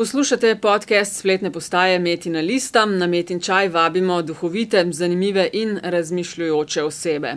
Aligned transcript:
Poslušate 0.00 0.56
podcast 0.56 1.18
spletne 1.18 1.52
postaje 1.52 1.98
Metina 1.98 2.40
Lista. 2.40 2.86
Na 2.86 3.06
Metin 3.06 3.40
čaj 3.40 3.68
vabimo 3.68 4.22
duhovite, 4.22 4.86
zanimive 4.90 5.48
in 5.52 5.78
razmišljujoče 5.82 6.82
osebe. 6.82 7.34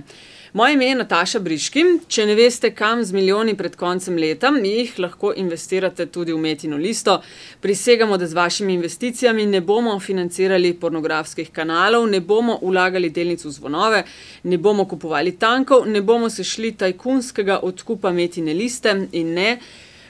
Moje 0.54 0.74
ime 0.74 0.86
je 0.86 0.96
Nataša 0.96 1.40
Briški. 1.40 1.84
Če 2.08 2.26
ne 2.26 2.36
veste, 2.36 2.72
kam 2.72 3.04
z 3.04 3.12
milijoni 3.12 3.58
pred 3.58 3.76
koncem 3.76 4.16
leta, 4.18 4.54
jih 4.64 4.96
lahko 5.00 5.34
investirate 5.36 6.06
tudi 6.06 6.34
v 6.34 6.38
Metino 6.38 6.78
listo. 6.78 7.22
Prisegamo, 7.60 8.18
da 8.18 8.28
z 8.28 8.34
vašimi 8.34 8.74
investicijami 8.74 9.46
ne 9.46 9.62
bomo 9.62 10.00
financirali 10.00 10.74
pornografskih 10.74 11.52
kanalov, 11.52 12.08
ne 12.08 12.22
bomo 12.22 12.60
ulagali 12.62 13.10
delnic 13.10 13.44
v 13.46 13.52
zvonove, 13.52 14.04
ne 14.44 14.58
bomo 14.58 14.86
kupovali 14.86 15.36
tankov, 15.36 15.88
ne 15.88 16.02
bomo 16.02 16.30
se 16.30 16.44
šli 16.44 16.72
tajkunskega 16.72 17.60
odkupa 17.64 18.12
Metine 18.12 18.54
liste 18.54 19.02
in 19.12 19.34
ne. 19.34 19.58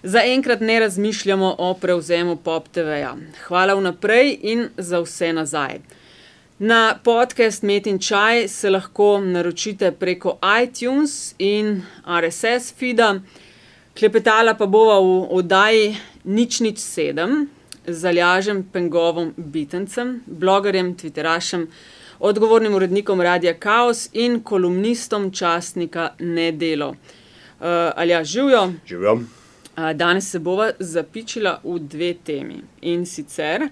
Zaenkrat 0.04 0.60
ne 0.62 0.80
razmišljamo 0.80 1.56
o 1.58 1.74
prevzemu 1.74 2.36
Pop 2.36 2.68
TV-ja. 2.68 3.16
Hvala 3.48 3.74
vnaprej 3.74 4.38
in 4.42 4.66
za 4.78 5.00
vse 5.00 5.34
nazaj. 5.34 5.80
Na 6.60 7.00
podcast 7.04 7.64
Met 7.64 7.88
in 7.88 8.00
Čaj 8.00 8.48
se 8.48 8.70
lahko 8.70 9.22
naročite 9.22 9.92
preko 9.92 10.38
iTunes 10.64 11.36
in 11.40 11.82
RSS 12.22 12.74
feeda, 12.80 13.20
klepetala 14.00 14.54
pa 14.54 14.66
bova 14.66 15.00
v 15.00 15.38
oddaji 15.38 15.96
Nič 16.24 16.60
nič 16.60 16.80
sedem 16.80 17.48
z 17.88 18.06
Aljažem 18.06 18.64
Pengovom 18.74 19.32
Bitencem, 19.38 20.20
blogerjem, 20.26 20.96
twitterašem, 20.96 21.68
odgovornim 22.20 22.76
urednikom 22.76 23.22
Radia 23.22 23.56
Chaos 23.60 24.10
in 24.14 24.42
kolumnistom 24.44 25.32
časnika 25.32 26.10
Nedelo. 26.20 26.90
Uh, 26.90 27.96
Alja, 27.96 28.24
živijo. 28.24 28.74
Živijo. 28.88 29.43
Uh, 29.78 29.92
danes 29.94 30.30
se 30.30 30.40
bova 30.40 30.72
zapičila 30.80 31.60
v 31.64 31.80
dve 31.80 32.14
temi 32.14 32.60
in 32.82 33.06
sicer. 33.06 33.70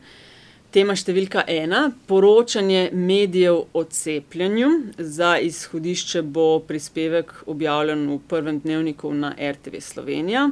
Tema 0.72 0.96
številka 0.96 1.44
ena: 1.52 1.92
poročanje 2.08 2.90
medijev 2.94 3.60
o 3.74 3.84
cepljenju. 3.84 4.70
Za 4.98 5.36
izhodišče 5.44 6.24
bo 6.24 6.62
prispevek 6.66 7.34
objavljen 7.46 8.08
v 8.10 8.18
prvem 8.32 8.58
dnevniku 8.64 9.14
na 9.14 9.34
RTV 9.36 9.82
Slovenija. 9.84 10.48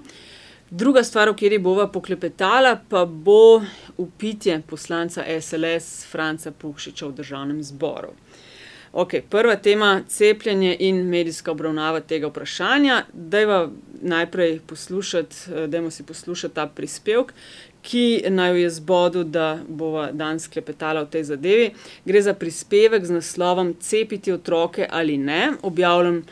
Druga 0.69 1.01
stvar, 1.03 1.31
o 1.31 1.33
kateri 1.33 1.57
bova 1.57 1.87
poklepetala, 1.89 2.75
pa 2.89 3.05
bo 3.05 3.63
upitje 3.97 4.59
poslanca 4.69 5.23
SLS 5.25 6.05
Franca 6.11 6.51
Pukšiča 6.51 7.07
v 7.09 7.15
državnem 7.23 7.63
zboru. 7.65 8.13
Okay, 8.93 9.21
prva 9.21 9.55
tema: 9.55 10.01
cepljenje 10.07 10.77
in 10.79 11.09
medijska 11.09 11.51
obravnava 11.51 11.99
tega 11.99 12.27
vprašanja. 12.27 13.03
Dajva 13.13 13.69
najprej 14.01 14.59
poslušati, 14.59 15.35
dajmo 15.67 15.91
si 15.91 16.03
poslušati 16.03 16.55
ta 16.55 16.67
prispevek, 16.67 17.33
ki 17.81 18.23
naj 18.29 18.61
je 18.61 18.69
zbodu, 18.69 19.23
da 19.23 19.59
bova 19.67 20.11
danes 20.11 20.47
klepetala 20.47 21.01
o 21.01 21.05
tej 21.05 21.23
zadevi. 21.23 21.71
Gre 22.05 22.21
za 22.21 22.33
prispevek 22.33 23.05
z 23.05 23.11
naslovom 23.11 23.75
Cepiti 23.79 24.31
otroke 24.31 24.87
ali 24.89 25.17
ne, 25.17 25.51
objavljen 25.61 26.23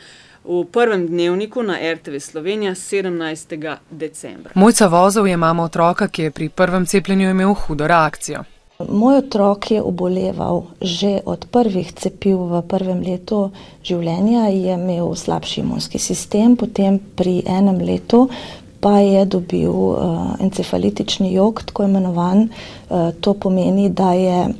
v 0.44 0.64
prvem 0.72 1.06
dnevniku 1.06 1.62
na 1.62 1.78
RTV 1.94 2.18
Slovenija 2.18 2.74
17. 2.74 3.76
decembra. 3.90 4.52
Mojca 4.54 4.86
Vozov 4.86 5.28
je 5.28 5.36
mama 5.36 5.64
otroka, 5.64 6.08
ki 6.08 6.22
je 6.22 6.30
pri 6.30 6.48
prvem 6.48 6.86
cepljenju 6.86 7.30
imel 7.30 7.54
hudo 7.54 7.86
reakcijo. 7.86 8.44
Moj 8.78 9.26
otrok 9.26 9.74
je 9.74 9.82
oboleval 9.82 10.70
že 10.78 11.18
od 11.26 11.50
prvih 11.50 11.90
cepiv 11.98 12.38
v 12.46 12.62
prvem 12.62 13.02
letu 13.02 13.50
življenja, 13.82 14.54
je 14.54 14.70
imel 14.70 15.18
slabši 15.18 15.66
imunski 15.66 15.98
sistem, 15.98 16.54
potem 16.54 17.02
pri 17.18 17.42
enem 17.42 17.82
letu 17.82 18.28
pa 18.78 19.02
je 19.02 19.24
dobil 19.26 19.74
uh, 19.74 20.38
encefalitični 20.38 21.32
jog, 21.34 21.66
tako 21.66 21.90
imenovan. 21.90 22.46
Uh, 22.86 23.10
to 23.18 23.34
pomeni, 23.34 23.90
da 23.90 24.12
je 24.14 24.54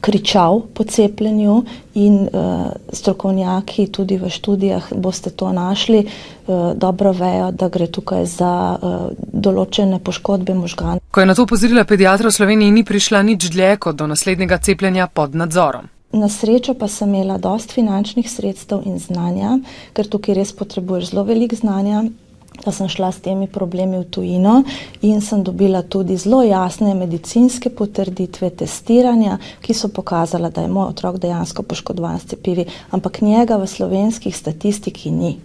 kričal 0.00 0.62
po 0.74 0.84
cepljenju 0.84 1.64
in 1.94 2.14
uh, 2.14 2.66
strokovnjaki 2.92 3.86
tudi 3.92 4.18
v 4.18 4.30
študijah 4.30 4.92
boste 4.94 5.30
to 5.30 5.52
našli, 5.52 6.06
uh, 6.46 6.72
dobro 6.74 7.12
vejo, 7.12 7.50
da 7.50 7.68
gre 7.68 7.86
tukaj 7.86 8.26
za 8.26 8.52
uh, 8.76 9.10
določene 9.18 9.98
poškodbe 9.98 10.54
možganov. 10.54 11.00
Ko 11.10 11.20
je 11.20 11.26
na 11.26 11.34
to 11.34 11.48
upozorila 11.48 11.84
pediatra 11.84 12.28
v 12.28 12.36
Sloveniji, 12.36 12.70
ni 12.70 12.84
prišla 12.84 13.22
nič 13.22 13.50
dlje 13.50 13.76
kot 13.76 13.96
do 13.96 14.06
naslednjega 14.06 14.58
cepljenja 14.58 15.08
pod 15.08 15.34
nadzorom. 15.34 15.88
Na 16.12 16.28
srečo 16.28 16.72
pa 16.74 16.88
sem 16.88 17.10
imela 17.12 17.36
dost 17.36 17.72
finančnih 17.72 18.30
sredstev 18.30 18.86
in 18.88 18.96
znanja, 18.96 19.58
ker 19.92 20.08
tukaj 20.08 20.38
res 20.40 20.54
potrebuješ 20.56 21.12
zelo 21.12 21.24
veliko 21.28 21.56
znanja 21.56 22.06
da 22.64 22.72
sem 22.72 22.88
šla 22.88 23.12
s 23.12 23.20
temi 23.20 23.46
problemi 23.46 23.98
v 23.98 24.04
tujino 24.10 24.62
in 25.02 25.20
sem 25.20 25.42
dobila 25.44 25.82
tudi 25.82 26.16
zelo 26.16 26.42
jasne 26.42 26.94
medicinske 26.94 27.70
potrditve 27.70 28.50
testiranja, 28.50 29.38
ki 29.60 29.74
so 29.74 29.88
pokazala, 29.88 30.50
da 30.50 30.62
je 30.62 30.68
moj 30.68 30.88
otrok 30.88 31.18
dejansko 31.18 31.62
poškodovan 31.62 32.18
s 32.18 32.26
cepivi, 32.32 32.66
ampak 32.90 33.20
njega 33.20 33.56
v 33.56 33.66
slovenskih 33.66 34.36
statistiki 34.36 35.10
ni. 35.10 35.38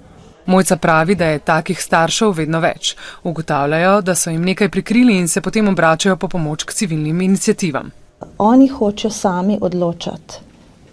Mojca 0.46 0.76
pravi, 0.78 1.16
da 1.16 1.26
je 1.26 1.40
takih 1.40 1.80
staršev 1.82 2.34
vedno 2.36 2.60
več. 2.60 2.96
Ugotavljajo, 3.24 4.02
da 4.02 4.16
so 4.16 4.30
jim 4.30 4.44
nekaj 4.44 4.70
prikrili 4.70 5.16
in 5.18 5.28
se 5.28 5.42
potem 5.42 5.68
obračajo 5.68 6.18
po 6.18 6.28
pomoč 6.28 6.64
k 6.64 6.74
civilnim 6.74 7.22
iniciativam. 7.22 7.92
Oni 8.38 8.68
hočejo 8.68 9.12
sami 9.12 9.58
odločati 9.62 10.36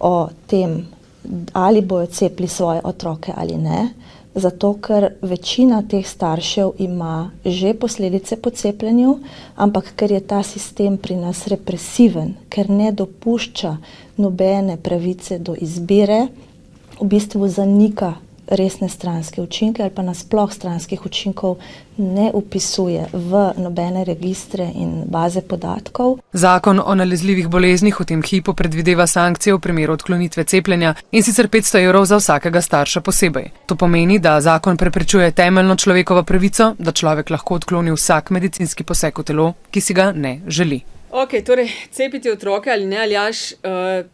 o 0.00 0.28
tem, 0.47 0.86
ali 1.53 1.82
bojo 1.82 2.06
cepili 2.06 2.48
svoje 2.48 2.80
otroke 2.84 3.32
ali 3.36 3.56
ne 3.56 3.88
zato 4.34 4.74
ker 4.82 5.08
večina 5.22 5.82
teh 5.82 6.06
staršev 6.06 6.70
ima 6.78 7.30
že 7.44 7.74
posledice 7.74 8.36
po 8.36 8.50
cepljenju, 8.50 9.18
ampak 9.56 9.92
ker 9.96 10.12
je 10.12 10.20
ta 10.20 10.42
sistem 10.42 10.96
pri 10.98 11.16
nas 11.16 11.46
represiven, 11.46 12.34
ker 12.48 12.70
ne 12.70 12.92
dopušča 12.92 13.76
nobene 14.16 14.76
pravice 14.76 15.38
do 15.38 15.54
izbire, 15.54 16.26
v 17.00 17.06
bistvu 17.08 17.48
zanika 17.48 18.14
resne 18.50 18.88
stranske 18.88 19.43
učinke 19.43 19.83
ali 19.83 19.91
pa 19.94 20.03
nasploh 20.03 20.53
stranskih 20.53 21.06
učinkov 21.06 21.56
ne 21.97 22.31
upisuje 22.34 23.06
v 23.12 23.53
nobene 23.56 24.05
registre 24.05 24.71
in 24.75 25.03
baze 25.06 25.41
podatkov. 25.41 26.19
Zakon 26.33 26.81
o 26.84 26.94
nalezljivih 26.94 27.49
boleznih 27.49 28.00
v 28.00 28.05
tem 28.05 28.22
hipu 28.22 28.55
predvideva 28.55 29.06
sankcije 29.06 29.55
v 29.55 29.59
primeru 29.59 29.93
odklonitve 29.93 30.44
cepljenja 30.44 30.94
in 31.12 31.22
sicer 31.22 31.49
500 31.49 31.84
evrov 31.84 32.05
za 32.05 32.16
vsakega 32.16 32.60
starša 32.60 33.00
posebej. 33.00 33.50
To 33.66 33.77
pomeni, 33.77 34.19
da 34.19 34.41
zakon 34.41 34.77
preprečuje 34.77 35.33
temeljno 35.33 35.77
človekovo 35.77 36.22
pravico, 36.22 36.75
da 36.78 36.93
človek 36.93 37.31
lahko 37.31 37.55
odkloni 37.55 37.93
vsak 37.93 38.31
medicinski 38.31 38.84
poseg 38.84 39.19
v 39.19 39.25
telo, 39.25 39.53
ki 39.71 39.81
si 39.81 39.94
ga 39.94 40.12
ne 40.12 40.41
želi. 40.47 40.81
Ok, 41.10 41.31
torej 41.44 41.66
cepiti 41.91 42.31
otroke 42.31 42.71
ali 42.71 42.87
ne, 42.87 42.98
ali 43.03 43.12
jaš 43.12 43.53
uh, 43.53 43.59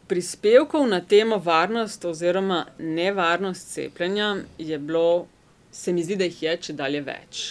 prispevkov 0.08 0.86
na 0.88 1.00
temo 1.04 1.36
varnost 1.38 2.04
oziroma 2.04 2.66
nevarnost 2.78 3.68
cepljenja 3.68 4.36
je 4.58 4.78
bilo, 4.78 5.26
se 5.72 5.92
mi 5.92 6.04
zdi, 6.04 6.16
da 6.16 6.24
jih 6.24 6.42
je 6.42 6.54
če 6.56 6.72
dalje 6.72 7.02
več. 7.04 7.42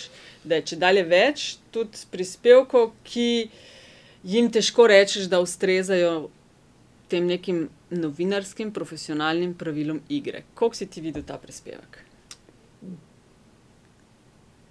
Da 0.44 0.58
je 0.58 0.64
če 0.72 0.78
dalje 0.82 1.04
več 1.06 1.44
tudi 1.72 2.02
prispevkov, 2.12 2.90
ki 3.06 3.52
jim 4.24 4.50
težko 4.50 4.88
rečeš, 4.90 5.28
da 5.30 5.38
ustrezajo 5.46 6.32
tem 7.10 7.28
nekim 7.30 7.68
novinarskim, 7.94 8.72
profesionalnim 8.74 9.54
pravilom 9.54 10.00
igre. 10.10 10.42
Kako 10.56 10.74
si 10.74 10.90
ti 10.90 11.06
videl 11.06 11.22
ta 11.22 11.38
prispevek? 11.38 12.02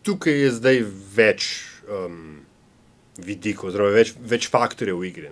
Tukaj 0.03 0.41
je 0.41 0.51
zdaj 0.59 0.83
več. 1.15 1.53
Um 1.87 2.43
vidikov, 3.19 3.71
oziroma 3.71 3.95
več, 3.95 4.15
več 4.19 4.49
faktorjev 4.51 5.01
v 5.01 5.09
igri. 5.11 5.31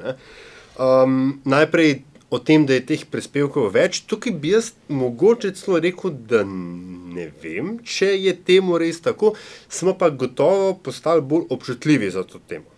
Um, 0.80 1.40
najprej 1.48 2.02
o 2.32 2.38
tem, 2.38 2.64
da 2.66 2.78
je 2.78 2.86
teh 2.88 3.02
prispevkov 3.12 3.68
več, 3.74 4.02
tukaj 4.08 4.32
bi 4.40 4.54
jaz 4.54 4.70
mogoče 4.88 5.50
celo 5.58 5.80
rekel, 5.84 6.14
da 6.30 6.40
ne 6.46 7.26
vem, 7.42 7.74
če 7.84 8.14
je 8.16 8.32
temu 8.46 8.78
res 8.80 9.02
tako, 9.04 9.34
smo 9.68 9.92
pa 10.00 10.08
gotovo 10.08 10.72
postali 10.80 11.20
bolj 11.20 11.50
občutljivi 11.52 12.08
za 12.14 12.24
to 12.24 12.40
temo. 12.48 12.70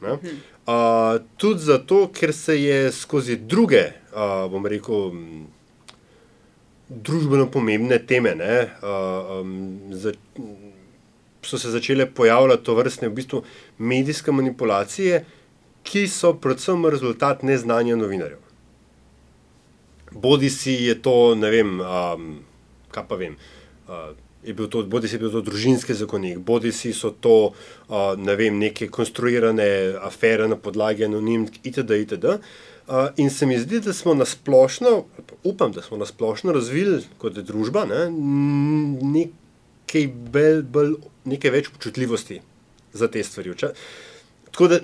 Uh, 0.00 1.16
tudi 1.40 1.64
zato, 1.64 2.06
ker 2.12 2.34
se 2.36 2.58
je 2.60 2.92
skozi 2.92 3.38
druge, 3.40 3.86
uh, 4.12 4.44
bom 4.52 4.68
rekel, 4.68 5.16
družbeno 6.90 7.48
pomembne 7.52 8.00
teme, 8.04 8.34
ne, 8.36 8.56
uh, 8.82 9.40
um, 9.40 9.56
za, 9.96 10.12
so 11.42 11.58
se 11.58 11.70
začele 11.70 12.06
pojavljati 12.06 12.64
to 12.64 12.74
vrstne 12.74 13.08
v 13.08 13.14
bistvu 13.14 13.42
medijske 13.78 14.32
manipulacije, 14.32 15.24
ki 15.82 16.06
so 16.08 16.34
predvsem 16.36 16.86
rezultat 16.86 17.42
neznanja 17.42 17.96
novinarjev. 17.96 18.38
Bodi 20.12 20.50
si 20.50 20.72
je 20.72 20.96
to, 21.02 21.34
ne 21.34 21.50
vem, 21.50 21.78
um, 21.80 22.32
kaj 22.90 23.06
pa 23.08 23.16
vem. 23.16 23.38
Uh, 23.88 24.10
To, 24.40 24.80
bodi 24.88 25.04
si 25.04 25.18
bil 25.20 25.28
to 25.28 25.42
družinski 25.44 25.92
zakonik, 25.92 26.38
bodi 26.40 26.70
si 26.72 26.94
so 26.96 27.10
to 27.12 27.52
uh, 27.52 28.16
ne 28.16 28.32
vem, 28.40 28.56
neke 28.56 28.86
konstruirane 28.88 29.66
afere 30.00 30.46
na 30.48 30.56
podlagi 30.56 31.04
anonimk, 31.04 31.58
itd. 31.60 31.98
itd. 32.06 32.38
Uh, 32.88 33.12
in 33.20 33.28
se 33.28 33.44
mi 33.46 33.58
zdi, 33.60 33.82
da 33.84 33.92
smo 33.92 34.14
na 34.16 34.24
splošno, 34.24 35.04
upam, 35.44 35.74
da 35.76 35.84
smo 35.84 36.00
na 36.00 36.08
splošno 36.08 36.56
razvili 36.56 37.02
kot 37.20 37.36
družba 37.36 37.84
ne, 37.84 38.00
nekaj 39.92 40.06
bolj, 40.30 40.62
bolj 40.64 40.92
nekaj 41.26 41.50
več 41.52 41.68
občutljivosti 41.68 42.40
za 42.92 43.08
te 43.08 43.22
stvari. 43.22 43.54
Da, 44.60 44.80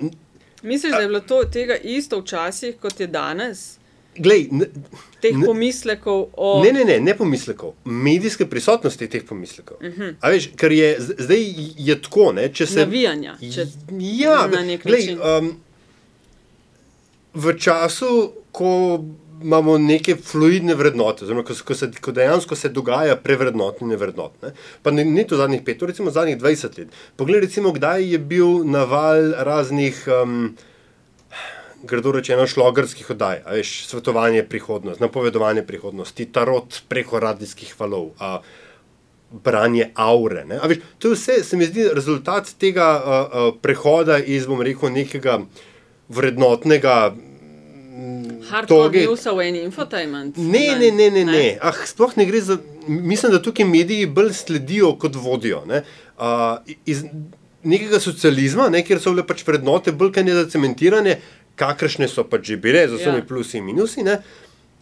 Misliš, 0.63 0.91
da 0.91 0.99
je 0.99 1.07
bilo 1.07 1.19
to 1.21 1.43
tega 1.45 1.75
isto 1.77 2.19
včasih, 2.19 2.75
kot 2.77 2.99
je 2.99 3.07
danes? 3.07 3.77
Glej, 4.17 4.47
ne, 4.51 4.65
Teh 5.21 5.35
ne, 5.35 5.45
pomislekov 5.45 6.23
o. 6.35 6.63
ne, 6.63 6.71
ne, 6.71 6.83
ne, 6.83 6.99
ne 6.99 7.13
pomislekov, 7.13 7.73
medijske 7.85 8.45
prisotnosti 8.47 9.07
teh 9.07 9.23
pomislekov. 9.23 9.77
Uh 9.77 9.85
Mhm. 9.85 10.01
-huh. 10.01 10.15
A 10.21 10.29
veš, 10.29 10.49
ker 10.55 10.71
je 10.71 10.95
zdaj 10.99 11.43
je 11.77 12.01
tako, 12.01 12.31
ne, 12.31 12.49
če 12.49 12.65
se. 12.65 12.75
Navijanja, 12.77 13.37
če- 13.43 13.67
ja, 13.99 14.47
na 14.47 14.61
nek 14.63 14.83
glej, 14.83 14.99
način. 15.05 15.19
um, 15.39 15.59
v 17.35 17.53
času, 17.55 18.11
ko 18.51 19.03
imamo 19.43 19.77
neke 19.77 20.15
fluidne 20.15 20.75
vrednote, 20.75 21.25
oziroma 21.25 21.43
ko, 21.45 21.55
ko, 21.65 21.75
se, 21.75 21.91
ko 22.01 22.11
dejansko 22.11 22.55
se 22.55 22.69
dogaja 22.69 23.15
prevrednotne 23.21 23.97
vrednote, 23.99 24.53
pa 24.83 24.91
ne, 24.91 25.05
ne 25.05 25.25
to 25.27 25.37
zadnjih 25.37 25.61
pet, 25.65 25.79
to 25.79 25.89
recimo 25.89 26.11
zadnjih 26.11 26.37
20 26.41 26.79
let. 26.79 26.97
Poglej, 27.15 27.45
recimo, 27.45 27.71
kdaj 27.75 28.11
je 28.13 28.19
bil 28.19 28.63
naval 28.65 29.31
raznih. 29.47 30.03
Um, 30.21 30.55
grdo 31.83 32.11
rečeno, 32.11 32.47
šlogerskih 32.47 33.09
oddaj, 33.13 33.43
veš, 33.51 33.73
svetovanje 33.87 34.43
prihodnosti, 34.49 35.03
napovedovanje 35.03 35.63
prihodnosti, 35.63 36.25
tarot 36.33 36.81
preko 36.89 37.19
radijskih 37.19 37.75
valov, 37.79 38.09
a, 38.19 38.39
branje 39.43 39.91
aure. 39.95 40.45
Ne? 40.45 40.59
A 40.61 40.67
veš, 40.67 40.81
to 40.97 41.11
je 41.11 41.19
vse, 41.19 41.37
se 41.43 41.57
mi 41.57 41.67
zdi, 41.69 41.85
rezultat 41.93 42.49
tega 42.59 42.87
a, 42.87 43.19
a, 43.21 43.45
prehoda 43.61 44.17
iz, 44.17 44.47
bom 44.49 44.61
rekel, 44.61 44.89
nekega 44.93 45.39
vrednotnega. 46.09 46.97
Hardcore 48.49 49.05
news 49.05 49.25
in 49.25 49.55
infotainment. 49.55 50.37
Ne, 50.37 50.75
ne, 50.79 50.91
ne, 50.91 51.09
ne, 51.09 51.23
ne. 51.25 51.57
Ah, 51.61 51.73
sploh 51.85 52.13
ne 52.17 52.25
gre 52.25 52.41
za. 52.41 52.57
Mislim, 52.87 53.31
da 53.31 53.41
tukaj 53.41 53.65
mediji 53.65 54.05
bolj 54.05 54.33
sledijo, 54.33 54.93
kot 55.01 55.15
vodijo. 55.15 55.63
Ne? 55.65 55.81
Uh, 56.17 56.59
iz 56.85 57.03
nekega 57.63 57.99
socializma, 57.99 58.69
ne, 58.69 58.83
kjer 58.85 59.01
so 59.01 59.11
bile 59.15 59.25
pač 59.27 59.41
vrednote 59.47 59.91
bolj 59.91 60.13
kaj 60.15 60.27
ne 60.27 60.35
zacementirane, 60.37 61.17
kakršne 61.59 62.07
so 62.11 62.23
pač 62.23 62.53
že 62.53 62.57
bile, 62.61 62.85
z 62.87 62.99
vsemi 62.99 63.23
Ja. 63.23 63.27
plusi 63.27 63.57
in 63.57 63.65
minusi. 63.65 64.03
Ne? 64.05 64.21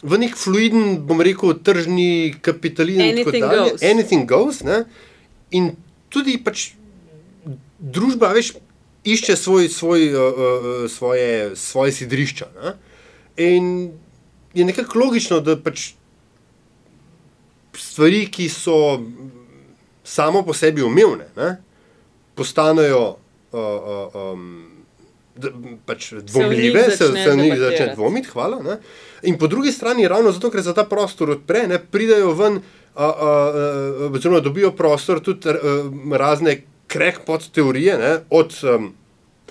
V 0.02 0.18
nek 0.20 0.36
fluiden, 0.36 1.00
bom 1.08 1.20
rekel, 1.24 1.56
tržni 1.64 2.36
kapitalizem. 2.42 3.16
Anything 3.16 3.42
dalje. 3.42 3.70
goes. 3.70 3.82
Anything 3.82 4.26
goes. 4.28 4.62
Ne? 4.62 4.84
In 5.50 5.72
tudi 6.12 6.36
pač 6.38 6.74
družba, 7.80 8.34
veš, 8.36 8.52
išče 9.08 9.36
svoj, 9.36 9.68
svoj, 9.72 10.10
uh, 10.12 10.20
uh, 10.20 10.90
svoje, 10.90 11.56
svoje 11.56 11.96
sidrišča. 11.96 12.52
Ne? 12.60 12.76
In 13.36 13.92
je 14.54 14.64
nekako 14.64 14.98
logično, 14.98 15.40
da 15.40 15.56
pač 15.60 15.90
stvari, 17.76 18.26
ki 18.32 18.48
so 18.48 18.76
samo 20.04 20.42
po 20.46 20.54
sebi 20.54 20.82
umevne, 20.82 21.28
ne, 21.36 21.56
postanejo 22.34 23.16
uh, 23.52 23.60
uh, 23.60 24.14
um, 24.32 24.46
d, 25.36 25.50
pač 25.86 26.12
dvomljive, 26.12 26.84
se, 26.90 27.10
začne 27.10 27.32
v 27.32 27.36
njih 27.36 27.52
začne 27.52 27.64
debatirati. 27.64 27.96
dvomiti. 27.96 28.32
Hvala. 28.32 28.60
Ne. 28.64 28.78
In 29.28 29.38
po 29.38 29.50
drugi 29.50 29.72
strani, 29.72 30.08
ravno 30.08 30.32
zato, 30.32 30.50
ker 30.52 30.64
se 30.64 30.74
ta 30.76 30.86
prostor 30.88 31.34
odpre, 31.36 31.66
ne, 31.68 31.80
pridejo 31.80 32.32
ven, 32.38 32.60
uh, 32.60 33.02
uh, 33.02 33.10
uh, 33.10 34.14
oziroma 34.14 34.40
dobijo 34.44 34.72
prostor 34.76 35.20
tudi 35.24 35.52
uh, 35.52 35.90
razne 36.16 36.60
crackpot 36.92 37.50
teorije, 37.52 37.98
ne, 37.98 38.14
od 38.30 38.56
um, 38.64 38.92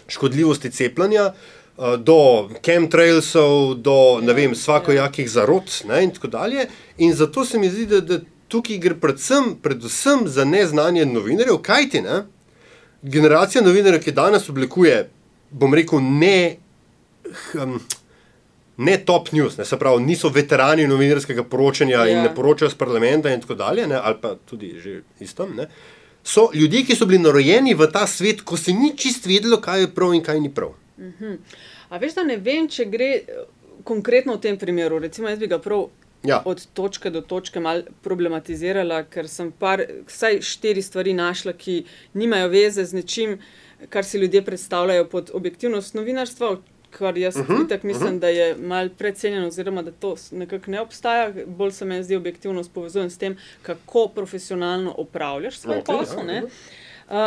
škodljivosti 0.07 0.71
cepljenja. 0.71 1.33
Uh, 1.77 1.95
Do 1.97 2.49
chemtrailsov, 2.65 3.75
do 3.75 4.19
ne 4.21 4.33
vem, 4.33 4.55
svakojakih 4.55 5.29
zarod, 5.29 5.71
ne, 5.87 6.03
in 6.03 6.11
tako 6.11 6.27
dalje. 6.27 6.67
In 6.97 7.13
zato 7.13 7.45
se 7.45 7.59
mi 7.59 7.69
zdi, 7.69 7.85
da, 7.85 7.99
da 8.01 8.19
tukaj 8.47 8.77
gre 8.77 8.95
predvsem, 8.99 9.55
predvsem 9.61 10.27
za 10.27 10.45
neznanje 10.45 11.05
novinarjev, 11.05 11.57
kajti 11.61 12.01
ne, 12.01 12.23
generacija 13.01 13.61
novinarjev, 13.63 14.03
ki 14.03 14.11
danes 14.11 14.49
oblikuje, 14.49 15.09
bom 15.51 15.73
rekel, 15.73 15.99
ne. 16.01 16.57
hm, 17.51 17.77
Ne 18.77 18.97
top 19.05 19.29
news, 19.31 19.53
ne, 19.57 19.63
se 19.65 19.77
pravi, 19.79 20.03
niso 20.03 20.27
veterani 20.29 20.83
novinarskega 20.87 21.43
poročanja 21.47 21.97
ja. 21.97 22.07
in 22.11 22.17
Ja. 22.17 22.23
ne 22.23 22.35
poročajo 22.35 22.69
z 22.69 22.75
parlamenta, 22.75 23.31
in 23.31 23.39
tako 23.41 23.55
dalje, 23.55 23.87
ne, 23.87 23.95
ali 23.95 24.15
pa 24.21 24.35
tudi 24.35 24.73
že 24.83 25.01
iz 25.19 25.31
tam. 25.35 25.55
Ne, 25.55 25.69
so 26.23 26.49
ljudje, 26.53 26.83
ki 26.83 26.95
so 26.95 27.05
bili 27.05 27.21
narojeni 27.23 27.73
v 27.73 27.87
ta 27.87 28.07
svet, 28.07 28.41
ko 28.41 28.57
se 28.57 28.73
ni 28.73 28.91
čist 28.97 29.25
vedelo, 29.25 29.61
kaj 29.63 29.79
je 29.81 29.93
prav 29.95 30.13
in 30.13 30.23
kaj 30.23 30.39
ni 30.39 30.51
prav. 30.53 30.73
A 31.89 31.97
veš, 31.97 32.13
da 32.13 32.23
ne 32.23 32.37
vem, 32.37 32.67
če 32.67 32.85
gre 32.85 33.11
eh, 33.15 33.45
konkretno 33.83 34.35
v 34.35 34.39
tem 34.39 34.57
primeru. 34.57 34.99
Recimo, 34.99 35.29
jaz 35.29 35.39
bi 35.39 35.47
ga 35.47 35.59
prav 35.59 35.89
Ja. 36.25 36.41
od 36.45 36.67
točke 36.73 37.09
do 37.09 37.21
točke 37.21 37.59
mal 37.59 37.83
problematizirala, 38.01 39.03
ker 39.03 39.27
sem 39.29 39.51
par, 39.51 39.83
vsaj 40.07 40.39
štiri 40.41 40.81
stvari 40.81 41.13
našla, 41.13 41.53
ki 41.53 41.83
nimajo 42.13 42.47
veze 42.49 42.85
z 42.85 42.93
nečim, 42.93 43.35
kar 43.89 44.03
si 44.05 44.17
ljudje 44.17 44.41
predstavljajo 44.41 45.05
pod 45.05 45.29
objektivnost 45.33 45.93
novinarstva. 45.93 46.57
Kar 46.89 47.17
jaz 47.17 47.35
uh 47.35 47.41
Mhm, 47.43 47.53
-huh, 47.53 47.65
itak 47.65 47.83
mislim, 47.83 48.07
uh 48.07 48.15
-huh. 48.15 48.19
da 48.19 48.27
je 48.29 48.55
mal 48.57 48.89
precenjeno, 48.89 49.47
oziroma 49.47 49.81
da 49.81 49.91
to 49.91 50.15
nekako 50.31 50.71
ne 50.71 50.81
obstaja. 50.81 51.31
Bolj 51.45 51.71
se 51.71 51.85
meni 51.85 52.03
zdi 52.03 52.15
objektivnost 52.15 52.73
povezujem 52.73 53.09
s 53.09 53.17
tem, 53.17 53.37
kako 53.61 54.07
profesionalno 54.07 54.95
opravljaš 54.97 55.57
svoj 55.59 55.77
Ok, 55.77 55.87
okay, 55.87 55.97
posel. 55.99 56.19
ja, 56.19 56.25
ne. 56.25 56.35
ja. 56.35 56.43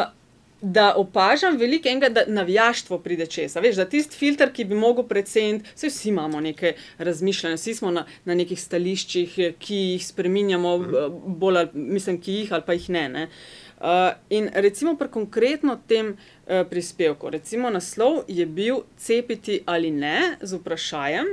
Uh, 0.03 0.18
da 0.61 0.95
opažam 0.97 1.57
veliko 1.57 1.89
enega, 1.89 2.09
da 2.09 2.25
navijaštvo 2.29 2.99
pride 2.99 3.27
česa. 3.27 3.61
Veš, 3.61 3.77
da 3.77 3.85
tisti 3.85 4.17
filter, 4.17 4.53
ki 4.53 4.65
bi 4.65 4.75
mogel 4.75 5.05
preceniti, 5.05 5.71
vse 5.75 5.87
vsi 5.89 6.09
imamo 6.09 6.41
neke 6.41 6.73
razmišljanja, 6.99 7.57
vsi 7.57 7.75
smo 7.75 7.91
na, 7.91 8.05
na 8.25 8.35
nekih 8.35 8.61
stališčih, 8.61 9.39
eh, 9.39 9.53
ki 9.59 9.75
jih 9.77 10.07
spreminjamo, 10.07 10.79
Mhm. 10.79 10.91
mm. 10.91 11.35
bolj, 11.37 11.57
ali- 11.57 11.71
mislim, 11.75 12.21
ki 12.21 12.33
jih 12.35 12.53
ali 12.53 12.63
pa 12.67 12.73
jih 12.73 12.91
ne. 12.91 13.09
ne. 13.09 13.29
Uh, 13.79 13.85
in 14.31 14.51
recimo 14.55 14.97
pri 14.97 15.09
konkretno 15.09 15.79
tem 15.87 16.09
uh, 16.09 16.17
prispevku, 16.71 17.31
recimo 17.31 17.71
naslov 17.71 18.25
je 18.29 18.47
bil 18.47 18.77
cepiti 18.97 19.61
ali 19.67 19.91
ne 19.91 20.37
z 20.41 20.55
vprašanjem. 20.55 21.27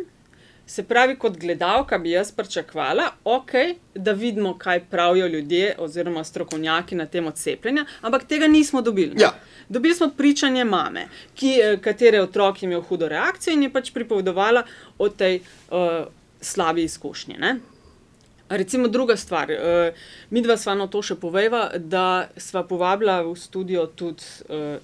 Se 0.68 0.84
pravi, 0.84 1.16
kot 1.16 1.38
gledalka 1.38 1.98
bi 1.98 2.12
jaz 2.12 2.32
pričakovala, 2.32 3.12
okay, 3.24 3.76
da 3.96 4.12
vidimo, 4.12 4.58
kaj 4.58 4.80
pravijo 4.90 5.28
ljudje 5.28 5.76
oziroma 5.80 6.24
strokovnjaki 6.24 6.96
na 6.96 7.06
temo 7.06 7.32
cepljenja, 7.32 7.86
ampak 8.02 8.24
tega 8.28 8.48
nismo 8.48 8.82
dobili. 8.82 9.16
ne. 9.16 9.22
Ja. 9.22 9.34
Dobili 9.70 9.94
smo 9.94 10.10
pričanje 10.18 10.64
mame, 10.64 11.08
ki, 11.36 11.60
eh, 11.64 11.78
katere 11.82 12.22
otrok 12.22 12.64
je 12.64 12.68
imel 12.68 12.82
hudo 12.82 13.08
reakcijo 13.08 13.54
in 13.54 13.64
je 13.64 13.74
pač 13.74 13.92
pripovedovala 13.92 14.64
o 14.98 15.10
tej 15.10 15.40
uh, 15.40 16.06
slabi 16.42 16.84
izkušnji. 16.84 17.36
Ne? 17.38 17.56
Recimo 18.50 18.88
druga 18.88 19.18
stvar, 19.18 19.52
uh, 19.52 19.96
mi 20.30 20.42
dva 20.42 20.58
sva 20.58 20.76
na 20.76 20.88
to 20.88 21.02
še 21.02 21.16
poveva, 21.16 21.70
da 21.78 22.30
sva 22.38 22.64
povabila 22.64 23.22
v 23.22 23.36
studio 23.36 23.88
tudi 23.88 24.24
uh, 24.50 24.78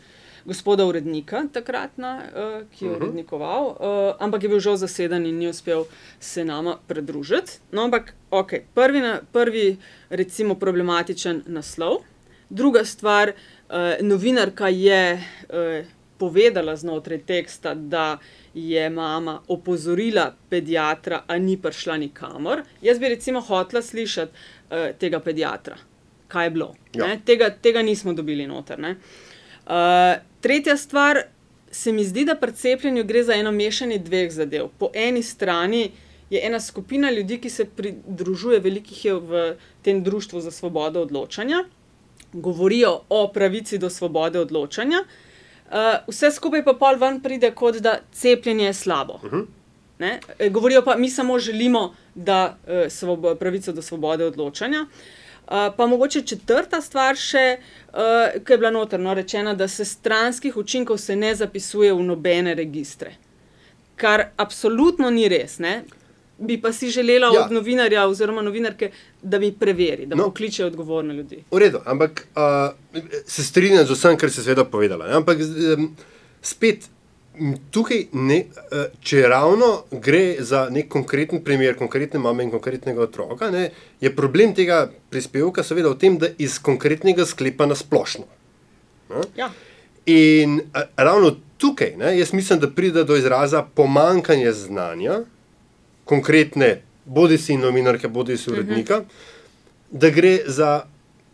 gospoda 0.45 0.85
urednika 0.85 1.43
takratna, 1.53 2.23
uh, 2.23 2.67
ki 2.77 2.85
je 2.85 2.91
uh 2.91 2.97
-huh. 2.97 3.03
urednikoval, 3.03 3.65
uh, 3.67 4.15
ampak 4.19 4.43
je 4.43 4.49
bil 4.49 4.60
žal 4.60 4.77
zaseden 4.77 5.25
in 5.25 5.38
ni 5.38 5.48
uspel 5.50 5.86
se 6.19 6.45
nama 6.45 6.77
pridružiti. 6.88 7.51
No, 7.71 7.83
ampak 7.83 8.13
ok, 8.31 8.53
prvi, 8.74 9.00
na, 9.00 9.21
prvi 9.31 9.77
recimo 10.10 10.55
problematičen 10.55 11.43
naslov. 11.45 11.98
Druga 12.50 12.86
stvar, 12.86 13.29
uh, 13.29 13.75
novinarka 14.01 14.67
je 14.67 15.13
uh, 15.13 15.86
povedala 16.17 16.75
znotraj 16.75 17.19
teksta, 17.19 17.74
da 17.74 18.17
je 18.53 18.89
mama 18.89 19.41
opozorila 19.48 20.36
pediatra, 20.50 21.24
a 21.27 21.38
ni 21.38 21.57
prišla 21.57 21.98
nikamor. 21.98 22.62
Jaz 22.81 23.00
bi 23.00 23.10
recimo 23.10 23.41
hotela 23.41 23.81
slišati 23.81 24.31
uh, 24.31 24.77
tega 25.00 25.19
pediatra, 25.19 25.77
kaj 26.27 26.45
je 26.45 26.50
bilo. 26.50 26.75
Ja. 26.93 27.07
ne. 27.07 27.19
Tega, 27.25 27.50
tega 27.50 27.81
nismo 27.81 28.13
dobili 28.13 28.48
noter. 28.48 28.79
ne. 28.79 28.91
Uh, 28.91 28.98
tretja 30.42 30.78
stvar, 30.78 31.22
se 31.72 31.92
mi 31.92 32.04
zdi, 32.04 32.25
da 32.25 32.36
pri 32.36 32.51
cepljenju 32.51 33.04
gre 33.04 33.24
za 33.24 33.34
eno 33.34 33.51
mešanje 33.51 33.98
dveh 33.98 34.32
zadev. 34.32 34.68
Po 34.78 34.90
eni 34.94 35.24
strani 35.24 35.92
je 36.30 36.42
ena 36.44 36.60
skupina 36.60 37.12
ljudi, 37.12 37.38
ki 37.42 37.50
se 37.50 37.66
pridružuje, 37.66 38.60
velikih 38.60 39.06
je 39.06 39.13
v 39.13 39.44
tem 39.82 40.04
društvu 40.04 40.42
za 40.42 40.51
svobodo 40.51 41.01
odločanja, 41.01 41.63
govorijo 42.34 43.01
o 43.10 43.28
pravici 43.34 43.78
do 43.78 43.90
svobode 43.90 44.40
odločanja, 44.40 45.04
uh, 45.04 45.74
vse 46.08 46.32
skupaj 46.32 46.63
pa 46.66 46.74
pol 46.74 47.00
ven 47.00 47.22
pride, 47.22 47.51
kot 47.51 47.82
da 47.84 48.00
cepljenje 48.12 48.66
je 48.66 48.74
slabo. 48.74 49.20
Uh 49.24 49.32
-huh. 49.32 49.46
Ne? 50.00 50.20
E, 50.40 50.50
Govorijo 50.50 50.82
pa, 50.82 50.96
mi 50.96 51.10
samo 51.10 51.40
želimo, 51.40 51.96
da 52.16 52.58
uh, 52.63 52.92
svobo, 52.92 53.36
pravico 53.36 53.72
do 53.72 53.82
svobode 53.82 54.25
odločanja. 54.25 54.82
Uh, 54.82 55.21
pa 55.77 55.88
mogoče 55.88 56.22
četrta 56.22 56.81
stvar 56.81 57.15
še, 57.20 57.58
uh, 57.93 58.43
ki 58.46 58.53
je 58.53 58.58
bila 58.58 58.72
notrno 58.72 59.13
rečena, 59.13 59.53
da 59.53 59.67
se 59.67 59.86
stranskih 59.86 60.58
učinkov 60.58 60.98
se 60.98 61.15
ne 61.15 61.36
zapisuje 61.36 61.93
v 61.93 62.03
nobene 62.03 62.53
registre. 62.55 63.15
Kar 63.96 64.29
absolutno 64.38 65.10
ni 65.10 65.27
res. 65.29 65.60
Ne? 65.60 65.81
Bi 66.39 66.55
pa 66.62 66.72
si 66.74 66.89
želela 66.89 67.29
Ja. 67.34 67.43
od 67.43 67.51
novinarja 67.51 68.08
oziroma 68.08 68.41
novinarke, 68.41 68.91
da 69.22 69.39
mi 69.39 69.51
preveri, 69.51 70.05
da 70.05 70.15
no. 70.15 70.24
pokliče 70.24 70.65
odgovorne 70.65 71.13
ljudi. 71.13 71.43
V 71.51 71.60
redu, 71.60 71.81
ampak 71.86 72.27
uh, 72.36 73.01
se 73.25 73.43
strinjam 73.43 73.86
z 73.86 73.91
vsem, 73.91 74.17
kar 74.17 74.31
si 74.31 74.43
seveda 74.43 74.65
povedala. 74.65 75.08
Ne? 75.08 75.20
Ampak 75.20 75.38
um, 75.77 75.96
spet. 76.41 76.89
Tukaj, 77.71 78.01
ne, 78.13 78.41
uh, 78.43 78.89
če 79.00 79.21
ravno 79.31 79.69
gre 79.91 80.35
za 80.43 80.65
nek 80.69 80.89
konkreten 80.91 81.39
primer, 81.43 81.77
konkretne 81.79 82.19
mame 82.19 82.43
in 82.43 82.51
konkretnega 82.51 83.05
otroka, 83.05 83.47
ne, 83.51 83.69
je 84.03 84.11
problem 84.15 84.51
tega 84.55 84.83
prispevka 85.09 85.63
seveda 85.63 85.93
v 85.93 86.00
tem, 86.01 86.17
da 86.19 86.27
iz 86.38 86.59
konkretnega 86.59 87.25
sklepa 87.25 87.65
na 87.71 87.77
splošno. 87.79 88.27
Ja. 89.35 89.50
In 90.11 90.59
a, 90.73 90.83
ravno 90.97 91.35
tukaj, 91.57 91.95
ne, 91.97 92.17
jaz 92.19 92.33
mislim, 92.33 92.59
da 92.59 92.69
pride 92.69 93.03
do 93.07 93.15
izraza 93.15 93.63
pomankanje 93.63 94.51
znanja, 94.51 95.21
konkretne, 96.05 96.81
bodi 97.05 97.38
si 97.38 97.57
novinarke, 97.57 98.07
bodi 98.07 98.38
si 98.38 98.51
urednika, 98.51 98.97
uh 98.97 99.03
-huh. 99.03 100.00
da 100.00 100.09
gre 100.09 100.39
za, 100.45 100.83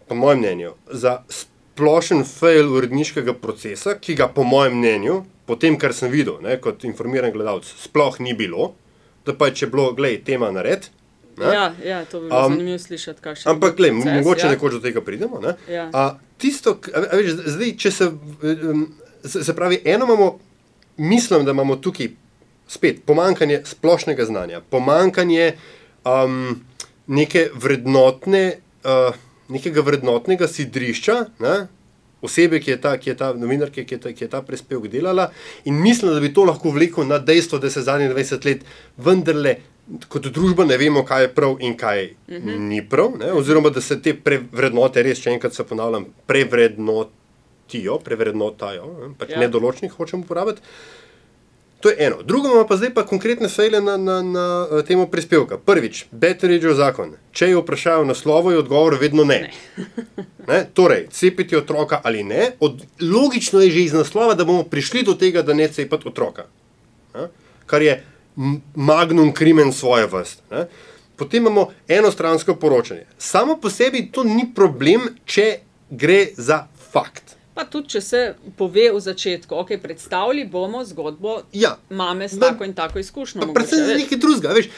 po 0.07 0.15
mojem 0.15 0.39
mnenju, 0.39 0.73
za 0.91 1.23
splošen 1.29 2.23
fail 2.23 2.73
uredniškega 2.73 3.33
procesa, 3.33 3.97
ki 3.99 4.15
ga, 4.15 4.27
po 4.27 4.43
mojem 4.43 4.77
mnenju, 4.77 5.23
po 5.47 5.55
tem, 5.55 5.77
kar 5.79 5.95
sem 5.95 6.11
videl, 6.11 6.41
ne, 6.43 6.57
kot 6.61 6.83
informiran 6.87 7.31
gledalec, 7.31 7.67
sploh 7.81 8.19
ni 8.19 8.35
bilo, 8.37 8.73
da 9.25 9.35
pa 9.35 9.49
je 9.49 9.61
če 9.61 9.71
bilo, 9.71 9.91
gledaj, 9.95 10.21
tema 10.27 10.51
nared. 10.51 10.89
Ja, 11.37 11.69
ja, 11.85 12.01
to 12.09 12.19
bi 12.19 12.29
bilo 12.29 12.45
um, 12.47 12.53
zanimivo 12.53 12.79
slišati. 12.81 13.21
Ampak, 13.45 13.75
gled, 13.77 13.93
mogoče 13.93 14.47
ja. 14.47 14.51
nekoč 14.51 14.77
do 14.77 14.79
tega 14.81 15.03
pridemo. 15.05 15.41
Ja. 15.69 15.87
A, 15.93 16.05
tisto, 16.41 16.79
a, 16.93 17.03
veš, 17.13 17.35
zdaj, 17.55 17.73
če 17.77 17.91
se, 17.93 18.09
se, 19.23 19.43
se 19.45 19.55
pravi, 19.55 19.81
eno 19.85 20.09
imamo, 20.09 20.31
mislim, 20.97 21.45
da 21.45 21.53
imamo 21.53 21.77
tukaj 21.77 22.09
spet 22.67 23.03
pomankanje 23.05 23.61
splošnega 23.65 24.25
znanja, 24.25 24.61
pomankanje 24.69 25.53
um, 26.03 26.57
neke 27.07 27.47
vrednotne, 27.53 28.43
uh, 28.83 29.15
nekega 29.53 29.85
vrednotnega 29.85 30.49
sidrišča. 30.51 31.21
Ne? 31.39 31.55
Osebe, 32.21 32.59
ki 32.59 32.71
je 32.71 32.81
ta, 32.81 32.95
ki 32.97 33.11
je 33.11 33.15
ta 33.17 33.31
novinarka, 33.37 33.83
ki, 33.85 33.99
ki 34.01 34.23
je 34.25 34.29
ta 34.29 34.41
prispevek 34.41 34.89
delala, 34.91 35.29
in 35.65 35.77
mislim, 35.81 36.13
da 36.13 36.19
bi 36.19 36.33
to 36.33 36.47
lahko 36.49 36.71
vlekel 36.73 37.05
na 37.05 37.19
dejstvo, 37.21 37.59
da 37.61 37.69
se 37.69 37.83
zadnjih 37.85 38.15
20 38.15 38.45
let 38.45 38.63
vendarle 38.97 39.57
kot 40.11 40.25
družba 40.33 40.65
ne 40.67 40.77
vemo, 40.77 41.03
kaj 41.07 41.23
je 41.23 41.29
prav 41.33 41.61
in 41.63 41.77
kaj 41.77 42.03
uh 42.05 42.33
mhm. 42.33 42.49
-huh. 42.49 42.59
ni 42.59 42.89
prav, 42.89 43.13
ne? 43.19 43.31
oziroma 43.31 43.69
da 43.69 43.81
se 43.81 44.01
te 44.01 44.17
vrednote, 44.51 45.03
res, 45.03 45.19
če 45.19 45.29
enkrat 45.31 45.53
se 45.53 45.63
ponavljam, 45.63 46.05
prevrednotijo, 46.25 47.99
prevrednotajo, 48.03 49.13
pač 49.17 49.29
ja. 49.29 49.39
nedoločnih 49.39 49.91
hočemo 49.91 50.23
uporabiti. 50.23 50.61
To 51.79 51.89
je 51.89 51.95
eno. 51.99 52.23
Drugo 52.23 52.47
imamo 52.47 52.67
pa 52.67 52.77
zdaj 52.77 52.93
pa 52.93 53.05
konkretne 53.05 53.49
fejle 53.49 53.81
na, 53.81 53.97
na, 53.97 54.21
na 54.21 54.67
eh, 54.71 54.83
temo 54.83 55.05
prispevka. 55.07 55.57
Prvič, 55.57 56.05
Betteridgeov 56.11 56.75
zakon. 56.75 57.13
Če 57.31 57.51
je 57.51 57.59
vprašanje 57.61 58.01
o 58.01 58.07
naslovu, 58.09 58.51
je 58.51 58.63
odgovor 58.63 58.97
vedno 59.01 59.23
ne. 59.23 59.39
ne. 59.77 60.25
ne? 60.49 60.63
Torej, 60.73 61.07
cepiti 61.13 61.57
otroka 61.57 62.01
ali 62.03 62.23
ne, 62.23 62.51
od, 62.59 62.81
logično 63.01 63.61
je 63.61 63.71
že 63.71 63.83
iz 63.83 63.93
naslova, 63.93 64.33
da 64.33 64.45
bomo 64.45 64.63
prišli 64.63 65.03
do 65.03 65.13
tega, 65.13 65.41
da 65.41 65.53
ne 65.53 65.67
cepiti 65.67 66.09
otroka. 66.09 66.47
Ne? 67.15 67.29
Kar 67.65 67.81
je 67.81 68.03
magnum 68.75 69.33
krimen 69.33 69.73
svoje 69.73 70.07
vrste. 70.07 70.65
Potem 71.15 71.41
imamo 71.41 71.69
enostransko 71.87 72.55
poročanje. 72.55 73.05
Samo 73.17 73.57
po 73.61 73.69
sebi 73.69 74.09
to 74.11 74.23
ni 74.23 74.45
problem, 74.55 75.07
če 75.25 75.59
gre 75.89 76.27
za 76.37 76.67
fakt. 76.91 77.26
Pa 77.57 77.65
tudi, 77.65 77.89
če 77.95 78.01
se 78.05 78.19
pove 78.57 78.83
v 78.93 78.99
začetku, 79.01 79.55
ok, 79.57 79.71
predstavili 79.81 80.43
bomo 80.45 80.83
zgodbo 80.85 81.39
ja, 81.57 81.71
mame 81.89 82.27
s 82.29 82.37
tako 82.37 82.67
in 82.67 82.75
tako 82.77 83.01
izkušnjo. 83.01 83.47
Predvsem 83.55 83.85
za 83.87 83.95
nekaj 83.97 84.19
drugega. 84.21 84.53
Veš, 84.53 84.69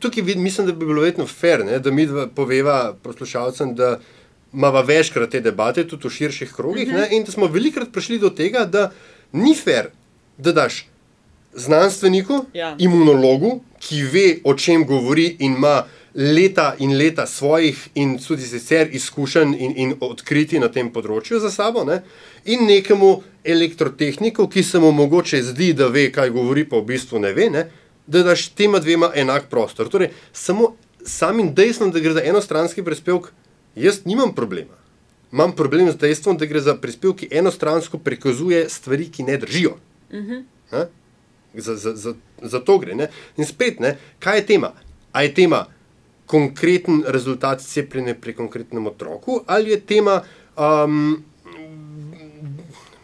tukaj 0.00 0.24
vid, 0.24 0.40
mislim, 0.40 0.70
da 0.70 0.72
bi 0.72 0.88
bilo 0.88 1.04
vedno 1.04 1.26
fair, 1.28 1.64
ne, 1.66 1.76
da 1.78 1.92
mi 1.92 2.08
poveva 2.34 2.94
poslušalcem, 3.02 3.74
da 3.76 3.98
imamo 4.56 4.82
večkrat 4.88 5.30
te 5.36 5.42
debate, 5.44 5.84
tudi 5.84 6.08
v 6.08 6.16
širših 6.16 6.54
krogih, 6.56 6.88
uh 6.88 6.94
-huh. 6.94 7.00
ne, 7.00 7.06
mhm. 7.06 7.14
in 7.14 7.24
da 7.28 7.32
smo 7.32 7.46
velikrat 7.52 7.92
prišli 7.92 8.18
do 8.18 8.30
tega, 8.30 8.64
da 8.64 8.90
ni 9.32 9.54
fair, 9.54 9.90
da 10.38 10.52
daš 10.52 10.86
znanstveniku, 11.56 12.44
ja. 12.54 12.76
imunologu, 12.78 13.60
ki 13.80 14.02
ve, 14.02 14.26
o 14.44 14.54
čem 14.54 14.86
govori 14.86 15.36
in 15.38 15.56
ima 15.56 15.82
leta 16.16 16.74
in 16.78 16.96
leta 16.96 17.26
svojih 17.26 17.88
in 17.94 18.18
tudi 18.18 18.42
sicer 18.42 18.88
izkušenj 18.92 19.54
in, 19.58 19.72
in 19.76 19.94
odkriti 20.00 20.58
na 20.58 20.70
tem 20.72 20.88
področju 20.92 21.40
za 21.40 21.50
sabo, 21.52 21.84
ne? 21.84 22.00
in 22.44 22.64
nekemu 22.64 23.10
elektrotehniku, 23.44 24.48
ki 24.48 24.62
se 24.62 24.80
mu 24.80 24.92
mogoče 24.96 25.42
zdi, 25.52 25.72
da 25.76 25.90
ve, 25.92 26.08
kaj 26.12 26.32
govori, 26.32 26.64
pa 26.64 26.80
v 26.80 26.86
bistvu 26.88 27.20
ne 27.20 27.34
ve, 27.36 27.50
ne? 27.52 27.66
da 28.06 28.22
daš 28.24 28.48
tema 28.56 28.80
dvema 28.80 29.10
enak 29.14 29.50
prostor. 29.52 29.90
Torej, 29.92 30.14
samo 30.32 30.72
samim 31.04 31.52
dejstvom, 31.54 31.92
da 31.92 32.00
gre 32.00 32.16
za 32.16 32.24
enostranski 32.24 32.84
prispevek, 32.86 33.28
jaz 33.76 34.06
nimam 34.08 34.32
problema. 34.34 34.72
Imam 35.34 35.52
problem 35.52 35.90
z 35.92 36.00
dejstvom, 36.00 36.38
da 36.40 36.48
gre 36.48 36.64
za 36.64 36.78
prispevek, 36.80 37.26
ki 37.26 37.30
enostransko 37.42 38.00
prikazuje 38.00 38.64
stvari, 38.72 39.10
ki 39.12 39.28
ne 39.28 39.36
držijo. 39.36 39.76
Uh. 40.10 40.40
-huh. 40.70 40.86
za, 41.54 41.76
za, 41.76 41.96
za, 41.96 42.14
za 42.42 42.60
to 42.60 42.78
gre. 42.78 42.94
Ne? 42.94 43.10
In 43.36 43.44
spet, 43.44 43.80
ne? 43.80 43.98
kaj 44.18 44.38
je 44.38 44.46
tema? 44.46 44.72
A 45.12 45.22
je 45.22 45.34
tema 45.34 45.66
konkreten 46.26 47.02
rezultat 47.06 47.60
cepljenja 47.62 48.14
pri 48.20 48.34
konkretnem 48.34 48.86
otroku, 48.86 49.40
ali 49.46 49.70
je 49.70 49.80
tema 49.80 50.22
um, 50.56 51.24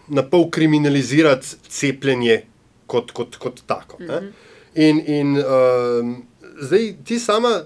na 0.08 0.22
pol 0.22 0.50
kriminalizirati 0.50 1.46
cepljenje 1.68 2.42
kot, 2.86 3.12
kot, 3.12 3.36
kot 3.36 3.62
tako. 3.66 3.96
Mm 4.00 4.08
-hmm. 4.08 4.30
In, 4.74 5.02
in 5.06 5.36
um, 5.38 6.26
zdaj 6.60 6.94
ti 7.04 7.18
sama 7.18 7.62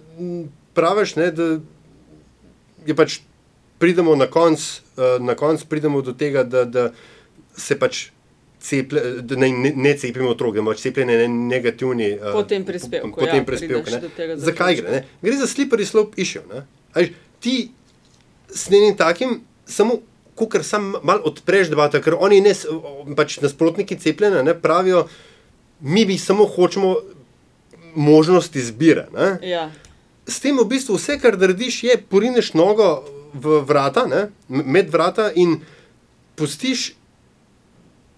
praviš, 0.74 1.16
ne, 1.16 1.30
da 1.30 1.58
je 2.86 2.94
pač 2.94 3.18
pridemo 3.78 4.16
na 4.16 4.26
konec, 4.26 4.82
uh, 4.96 5.24
na 5.24 5.34
konec 5.34 5.64
pridemo 5.64 6.02
do 6.02 6.12
tega, 6.12 6.44
da, 6.44 6.64
da 6.64 6.90
se 7.56 7.78
pač 7.78 8.10
ceple, 8.66 9.02
ne, 9.36 9.48
ne, 9.52 9.72
ne 9.76 9.92
cepimo 9.98 10.30
otroke, 10.34 10.58
ampak 10.58 10.80
cepljenje 10.82 11.14
je 11.14 11.28
negativni. 11.28 12.10
Uh, 12.18 12.32
po 12.32 12.42
tem 12.42 12.64
prispevku. 12.66 13.12
Po, 13.14 13.22
po 13.22 13.30
tem 13.30 13.42
ja, 13.42 13.46
prispevku 13.46 13.90
Zakaj 14.42 14.80
gre? 14.80 14.90
Ne? 14.90 15.04
Gre 15.22 15.38
za 15.38 15.46
slippery 15.50 15.86
slope 15.86 16.18
issue. 16.20 16.42
Ti 17.40 17.56
s 18.50 18.68
nekim 18.72 18.96
takim, 18.98 19.40
samo 19.66 20.00
ko 20.36 20.48
sam 20.62 20.94
malo 21.02 21.24
odpreš 21.24 21.70
debata, 21.72 22.00
ker 22.04 22.16
oni 22.18 22.42
ne, 22.44 22.52
pač 23.16 23.38
nasprotniki 23.40 23.96
cepljenja 24.00 24.42
ne 24.44 24.54
pravijo, 24.54 25.06
mi 25.80 26.04
bi 26.04 26.18
samo 26.18 26.44
hočemo 26.44 26.96
možnost 27.96 28.56
izbire. 28.56 29.06
Ja. 29.42 29.70
S 30.26 30.40
tem 30.40 30.58
v 30.58 30.66
bistvu 30.68 30.98
vse, 30.98 31.16
kar 31.22 31.38
narediš, 31.40 31.82
je 31.86 31.96
porineš 32.10 32.52
nogo 32.58 33.06
v 33.32 33.62
vrata, 33.64 34.06
ne? 34.10 34.26
med 34.48 34.92
vrata 34.92 35.30
in 35.34 35.60
pustiš 36.36 36.92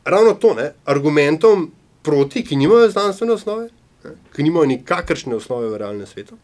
ravno 0.08 0.34
to, 0.34 0.54
ne, 0.54 0.72
argumentom 0.84 1.70
proti, 2.02 2.44
ki 2.44 2.56
nimajo 2.56 2.90
znanstvene 2.90 3.32
osnove, 3.32 3.68
ne, 4.04 4.14
ki 4.36 4.42
nimajo 4.42 4.66
nikakršne 4.72 5.36
osnove 5.36 5.68
v 5.68 5.80
realnem 5.82 6.06
svetu, 6.06 6.38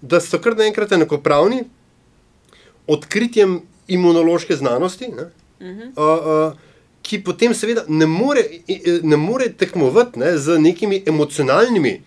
da 0.00 0.20
so 0.22 0.38
kar 0.38 0.56
naenkrat 0.56 0.92
enakopravni 0.94 1.64
odkritjem 2.86 3.60
imunološke 3.88 4.56
znanosti, 4.56 5.08
ne, 5.08 5.22
uh 5.22 5.66
-huh. 5.66 5.90
uh, 5.96 6.52
uh, 6.52 6.58
ki 7.02 7.22
potem 7.24 7.54
seveda 7.54 7.84
ne 7.88 8.06
more, 8.06 8.42
ne 9.02 9.16
more 9.16 9.52
tekmovati 9.52 10.18
ne, 10.20 10.38
z 10.38 10.58
nekimi 10.58 11.02
emocionalnimi 11.06 12.00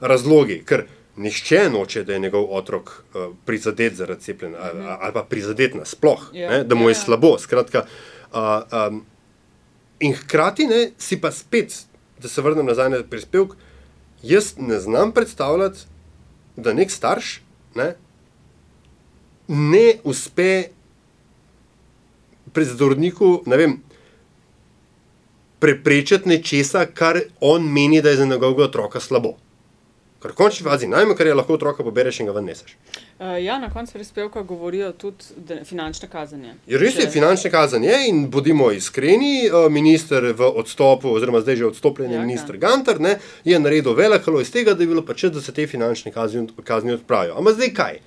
razlogi. 0.00 0.62
Ker, 0.66 0.86
Nihče 1.18 1.70
noče, 1.70 2.04
da 2.04 2.12
je 2.12 2.18
njegov 2.18 2.44
otrok 2.54 2.90
uh, 3.14 3.34
prizadet 3.44 3.94
zaradi 3.94 4.22
cepljenja, 4.22 4.58
ali, 4.62 4.84
ali 5.00 5.12
pa 5.12 5.22
prizadet 5.22 5.74
nasplošno, 5.74 6.28
yeah. 6.32 6.52
Ja. 6.52 6.64
da 6.64 6.74
mu 6.74 6.88
je 6.88 6.94
yeah. 6.94 6.98
Ja. 6.98 7.04
slabo. 7.04 7.38
Skratka, 7.38 7.84
uh, 8.32 8.38
um, 8.90 9.04
In 10.00 10.14
hkrati 10.14 10.66
ne, 10.66 10.90
si 10.98 11.20
pa 11.20 11.30
spet, 11.34 11.74
da 12.22 12.28
se 12.28 12.42
vrnem 12.42 12.66
nazaj 12.66 12.90
na 12.90 13.02
prispevek, 13.02 13.54
jaz 14.22 14.54
ne 14.58 14.78
znam 14.80 15.12
predstavljati, 15.12 15.86
da 16.56 16.72
nek 16.74 16.90
starš 16.90 17.40
ne, 17.74 17.94
ne 19.48 19.98
uspe 20.04 20.68
predzdorniku 22.52 23.42
preprečiti 25.58 26.28
nečesa, 26.28 26.86
kar 26.86 27.20
on 27.40 27.66
meni, 27.72 28.02
da 28.02 28.10
je 28.10 28.16
za 28.16 28.26
njegovega 28.26 28.64
otroka 28.64 29.00
slabo. 29.00 29.34
Kar 30.18 30.32
končni 30.34 30.64
fazi, 30.66 30.88
najmanj, 30.90 31.14
kar 31.16 31.28
je 31.30 31.34
lahko 31.38 31.54
otroka 31.54 31.84
pobereš 31.86 32.16
in 32.20 32.26
ga 32.26 32.32
ven 32.34 32.48
neseš. 32.50 32.72
Uh, 32.74 33.36
ja, 33.38 33.58
na 33.62 33.68
koncu 33.70 33.92
prispevka 33.94 34.42
govorijo 34.42 34.90
tudi 34.92 35.60
finančne 35.64 36.08
kazanje. 36.10 36.56
Je 36.66 36.78
res 36.78 36.96
je 36.98 37.04
Če... 37.06 37.12
finančne 37.14 37.52
kazanje 37.54 38.00
in 38.08 38.24
bodimo 38.30 38.72
iskreni, 38.74 39.46
uh, 39.46 39.68
minister 39.70 40.26
v 40.34 40.50
odstopu, 40.58 41.12
oziroma 41.14 41.44
zdaj 41.44 41.60
že 41.62 41.68
odstopljen 41.70 42.16
ja, 42.18 42.24
minister 42.26 42.58
Gantar, 42.58 42.98
ne, 43.00 43.14
je 43.46 43.62
naredil 43.62 43.94
veliko 43.94 44.40
iz 44.42 44.50
tega, 44.50 44.74
da 44.74 44.82
je 44.82 44.90
bilo 44.90 45.06
pač, 45.06 45.28
da 45.30 45.42
se 45.42 45.54
te 45.54 45.70
finančne 45.70 46.10
kazni, 46.12 46.48
kazni 46.66 46.98
odpravijo. 46.98 47.38
Ampak 47.38 47.60
zdaj 47.60 47.74
kaj? 47.78 48.04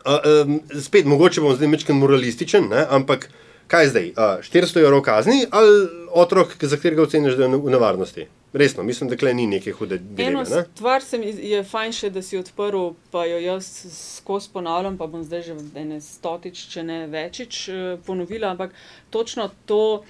Uh, 0.00 0.16
um, 0.46 0.58
spet, 0.78 1.10
mogoče 1.10 1.42
bom 1.42 1.58
zdaj 1.58 1.74
mečken 1.74 1.98
moralističen, 1.98 2.70
ne, 2.70 2.86
ampak 2.86 3.32
kaj 3.66 3.90
zdaj? 3.90 4.12
Uh, 4.14 4.44
400 4.46 4.86
evrov 4.86 5.02
kazni 5.02 5.42
ali 5.50 5.88
otrok, 6.14 6.54
za 6.62 6.78
katerega 6.78 7.02
oceniš, 7.02 7.34
da 7.34 7.50
je 7.50 7.58
v 7.58 7.74
nevarnosti? 7.74 8.30
Resno, 8.52 8.82
mislim, 8.82 9.10
da 9.10 9.16
klej 9.16 9.34
ni 9.34 9.46
neke 9.46 9.72
hude 9.72 9.98
dileme. 9.98 10.30
Eno 10.30 10.40
ne? 10.40 10.64
stvar 10.74 11.02
se 11.02 11.18
mi 11.18 11.26
je 11.26 11.62
fajn 11.64 11.92
še, 11.92 12.10
da 12.10 12.22
si 12.22 12.38
odprl, 12.38 12.88
pa 13.10 13.24
jo 13.28 13.38
jaz 13.38 13.68
skozi 13.94 14.50
ponavljam, 14.52 14.96
pa 14.98 15.06
bom 15.06 15.22
zdaj 15.22 15.44
že 15.46 15.54
ene 15.78 16.00
stotič, 16.02 16.64
če 16.72 16.82
ne 16.82 17.04
večič 17.06 17.60
eh, 17.68 17.92
ponovila, 18.06 18.50
ampak 18.50 18.74
točno 19.10 19.50
to 19.66 20.02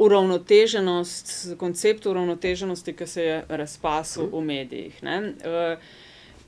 uravnoteženost, 0.00 1.56
koncept 1.58 2.06
uravnoteženosti, 2.06 2.94
ki 2.96 3.06
se 3.06 3.24
je 3.24 3.42
razpasil 3.48 4.22
hmm. 4.22 4.38
v 4.38 4.44
medijih. 4.46 5.02
Ne? 5.02 5.18
Uh, 5.44 5.98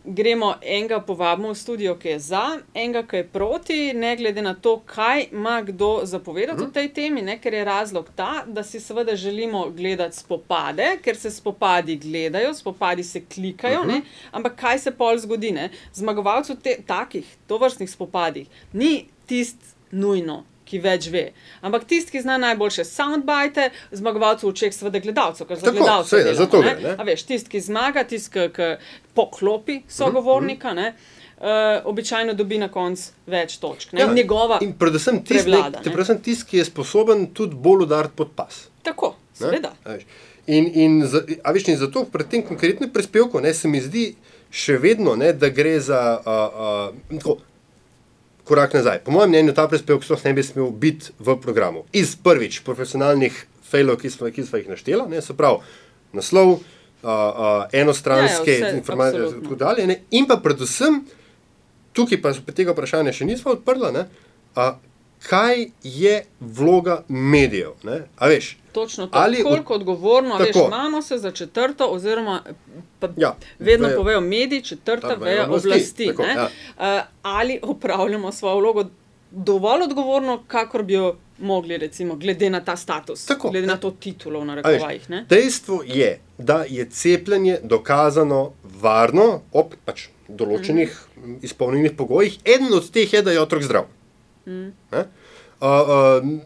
gremo 0.04 0.54
enega 0.62 1.00
povabimo 1.00 1.48
v 1.52 1.54
studio, 1.54 1.94
ki 1.96 2.08
je 2.08 2.18
za, 2.18 2.42
enega, 2.74 3.02
ki 3.06 3.16
je 3.16 3.26
proti, 3.28 3.78
ne 3.94 4.16
glede 4.16 4.42
na 4.42 4.54
to, 4.54 4.80
kaj 4.86 5.26
ima 5.32 5.60
kdo 5.62 6.00
zapovedati 6.04 6.62
mm. 6.62 6.66
o 6.66 6.70
tej 6.74 6.88
temi, 6.94 7.22
ne? 7.22 7.38
ker 7.40 7.54
je 7.54 7.64
razlog 7.64 8.10
ta, 8.16 8.44
da 8.46 8.64
si 8.64 8.80
seveda 8.80 9.16
želimo 9.16 9.68
gledati 9.70 10.16
spopade, 10.16 10.98
ker 11.02 11.16
se 11.16 11.30
spopadi 11.30 11.96
gledajo, 11.96 12.54
spopadi 12.54 13.04
se 13.04 13.24
klikajo, 13.24 13.84
mm 13.84 13.90
-hmm. 13.90 14.02
ampak 14.32 14.56
kaj 14.56 14.78
se 14.78 14.90
pol 14.90 15.18
zgodi? 15.18 15.42
Zmagovalcev 15.94 16.56
takih 16.86 17.36
tovrstnih 17.46 17.90
spopadih 17.90 18.48
ni 18.72 19.06
tist 19.26 19.56
nujno 19.90 20.44
ki 20.72 20.80
več 20.82 21.08
ve. 21.12 21.24
Ampak 21.60 21.86
tisti, 21.88 22.14
ki 22.14 22.24
zna 22.24 22.38
najboljše 22.42 22.86
soundbite, 22.88 23.70
zmagovalcev 23.92 24.48
v 24.48 24.52
očeh, 24.54 24.74
seveda 24.74 25.02
gledalcev, 25.04 25.48
ker 25.50 25.60
za 25.60 25.74
gledalce 25.74 26.22
je 26.24 26.48
to. 26.52 26.62
Veš, 27.08 27.26
tisti, 27.28 27.52
ki 27.52 27.64
zmaga, 27.68 28.06
tisti, 28.08 28.48
ki 28.56 28.70
poklopi 29.16 29.82
sogovornika. 29.88 30.72
Mm 30.72 30.86
-hmm. 30.86 31.10
Uh, 31.42 31.48
običajno 31.90 32.34
dobi 32.38 32.58
na 32.58 32.68
koncu 32.68 33.10
več 33.26 33.56
točk. 33.58 33.92
Ja, 33.92 34.06
njegova 34.14 34.58
in 34.62 34.76
predvsem 34.78 35.24
tisti, 35.26 35.50
tist, 36.22 36.44
ki 36.46 36.58
je 36.60 36.64
sposoben 36.64 37.26
tudi 37.34 37.56
bolj 37.58 37.82
udariti 37.82 38.14
pod 38.16 38.28
pas. 38.36 38.68
Tako, 38.82 39.16
seveda. 39.34 39.72
In, 40.46 40.70
in, 40.74 41.02
a 41.42 41.52
veš, 41.52 41.68
in 41.68 41.76
zato 41.76 42.04
pri 42.04 42.24
tem 42.30 42.46
konkretnem 42.46 42.90
prispevku 42.90 43.40
ne, 43.40 43.54
se 43.54 43.68
mi 43.68 43.80
zdi 43.80 44.14
še 44.50 44.78
vedno, 44.78 45.16
ne, 45.16 45.32
da 45.32 45.48
gre 45.48 45.80
za 45.80 46.00
uh, 46.20 47.26
uh, 47.26 47.42
korak 48.52 48.74
nazaj. 48.76 48.98
Po 49.04 49.14
mojem 49.14 49.30
mnenju 49.32 49.54
ta 49.56 49.64
prispevek 49.68 50.04
sploh 50.04 50.24
ne 50.24 50.32
bi 50.36 50.42
smel 50.44 50.68
biti 50.76 51.14
v 51.18 51.36
programu. 51.40 51.86
Iz 51.96 52.12
prvič 52.20 52.60
profesionalnih 52.66 53.32
failov, 53.64 53.96
ki 54.02 54.10
smo, 54.12 54.28
ki 54.28 54.44
smo 54.44 54.60
jih 54.60 54.68
našteli, 54.68 55.06
ne 55.08 55.22
se 55.24 55.32
pravi 55.32 55.64
naslov, 56.12 56.52
uh, 56.52 56.60
uh, 57.08 57.64
enostranske 57.72 58.58
ja, 58.58 58.68
ja 58.68 58.74
informacije 58.76 59.24
in 59.24 59.40
tako 59.40 59.56
dalje. 59.56 59.86
Ne? 59.88 59.96
In 60.12 60.28
pa 60.28 60.36
predvsem, 60.36 61.00
tukaj 61.96 62.20
pa 62.20 62.34
tega 62.52 62.76
vprašanja 62.76 63.16
še 63.16 63.30
nismo 63.30 63.56
odprli, 63.56 63.88
uh, 63.88 64.76
kaj 65.22 65.66
je 65.82 66.24
vloga 66.40 67.04
medijev. 67.08 67.70
Veš, 68.20 68.56
Točno 68.72 69.06
to. 69.06 69.18
Ali 69.18 69.42
koliko 69.42 69.74
odgovorno, 69.74 70.36
veš, 70.36 70.56
imamo 70.66 71.02
se 71.02 71.18
za 71.18 71.30
četrto, 71.30 71.86
oziroma 71.86 72.42
ja, 73.16 73.36
vedno 73.58 73.88
vejo, 73.88 73.98
povejo 73.98 74.20
mediji, 74.20 74.62
četrta 74.62 75.14
veja 75.14 75.44
oblasti. 75.44 75.68
oblasti 75.68 76.06
tako, 76.06 76.22
ja. 76.22 76.48
uh, 76.76 77.06
ali 77.22 77.60
upravljamo 77.62 78.32
svojo 78.32 78.58
vlogo 78.58 78.84
dovolj 79.30 79.82
odgovorno, 79.82 80.42
kakor 80.46 80.82
bi 80.82 80.92
jo 80.92 81.16
mogli, 81.38 81.76
recimo, 81.76 82.16
glede 82.16 82.50
na 82.50 82.64
ta 82.64 82.76
status, 82.76 83.26
tako, 83.26 83.50
glede 83.50 83.66
na 83.66 83.76
to 83.76 83.90
titulo 83.90 84.44
na 84.44 84.54
rekovajih. 84.54 85.08
Dejstvo 85.28 85.82
je, 85.86 86.20
da 86.38 86.64
je 86.68 86.90
cepljenje 86.90 87.58
dokazano 87.62 88.52
varno 88.80 89.40
ob 89.52 89.74
pač, 89.84 90.06
določenih 90.28 91.00
mm. 91.16 91.34
izpolnjenih 91.42 91.92
pogojih. 91.96 92.38
Eden 92.44 92.72
od 92.74 92.90
teh 92.90 93.12
je, 93.12 93.22
da 93.22 93.32
je 93.32 93.40
otrok 93.40 93.62
zdrav. 93.62 93.88
Mm. 94.46 94.72
Uh, 94.90 95.04
uh, 95.60 96.40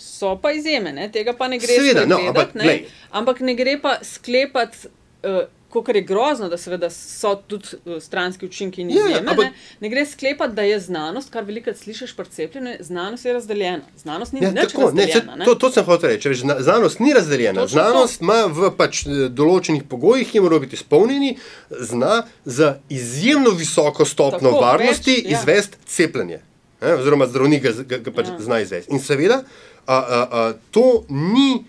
So 0.00 0.38
pa 0.42 0.52
izjeme, 0.52 0.92
ne? 0.92 1.10
tega 1.12 1.34
pa 1.36 1.48
ne 1.48 1.58
gre 1.58 1.74
sklepati. 1.76 2.08
No, 2.08 2.18
ampak, 2.28 2.54
ne? 2.54 2.76
ampak 3.10 3.40
ne 3.44 3.54
gre 3.54 3.76
pa 3.82 3.98
sklepati, 4.02 4.88
uh, 5.28 5.42
kot 5.68 5.88
je 5.94 6.00
grozno, 6.02 6.48
da 6.48 6.90
so 6.90 7.34
tudi 7.46 7.76
uh, 7.84 7.98
stranski 8.02 8.46
učinki 8.46 8.80
in 8.80 8.90
ja, 8.90 8.96
ja, 8.96 9.04
izjeme. 9.04 9.26
Ja, 9.26 9.30
ampak, 9.30 9.44
ne? 9.44 9.52
ne 9.80 9.92
gre 9.92 10.06
sklepati, 10.06 10.54
da 10.56 10.64
je 10.64 10.80
znanost, 10.80 11.32
kar 11.32 11.44
veliko 11.44 11.74
slišiš 11.76 12.16
pri 12.16 12.32
cepljenju, 12.32 12.74
znanost 12.80 13.24
je 13.24 13.32
razdeljena. 13.32 13.84
Znanost 13.96 14.32
ni 14.32 14.40
ja, 14.42 14.54
tako. 14.54 14.90
Ne, 14.94 15.06
se, 15.06 15.22
to, 15.44 15.54
to 15.54 15.70
sem 15.70 15.84
hotel 15.84 16.14
reči. 16.16 16.32
Reč, 16.32 16.44
znanost 16.58 17.00
ni 17.00 17.12
razdeljena. 17.12 17.60
Točno 17.60 17.82
znanost 17.82 18.18
to. 18.18 18.24
ima 18.24 18.42
v 18.48 18.72
pač, 18.76 19.04
eh, 19.06 19.28
določenih 19.28 19.84
pogojih, 19.88 20.28
ki 20.32 20.40
morajo 20.40 20.64
biti 20.64 20.80
izpolnjeni, 20.80 21.36
zna 21.70 22.22
za 22.44 22.78
izjemno 22.88 23.52
visoko 23.52 24.08
stopno 24.08 24.48
tako, 24.48 24.64
varnosti 24.64 25.18
več, 25.20 25.28
ja. 25.28 25.40
izvesti 25.40 25.84
cepljenje. 25.86 26.46
Eh, 26.80 26.94
oziroma, 26.94 27.26
zdravnik 27.26 27.62
ga, 27.62 27.72
ga, 27.84 27.98
ga 27.98 28.12
pač 28.14 28.30
ja. 28.32 28.38
zna 28.40 28.60
izvesti. 28.60 28.92
In 28.92 29.02
seveda, 29.04 29.42
a, 29.86 29.96
a, 29.96 30.20
a, 30.30 30.52
to 30.70 31.04
ni. 31.08 31.64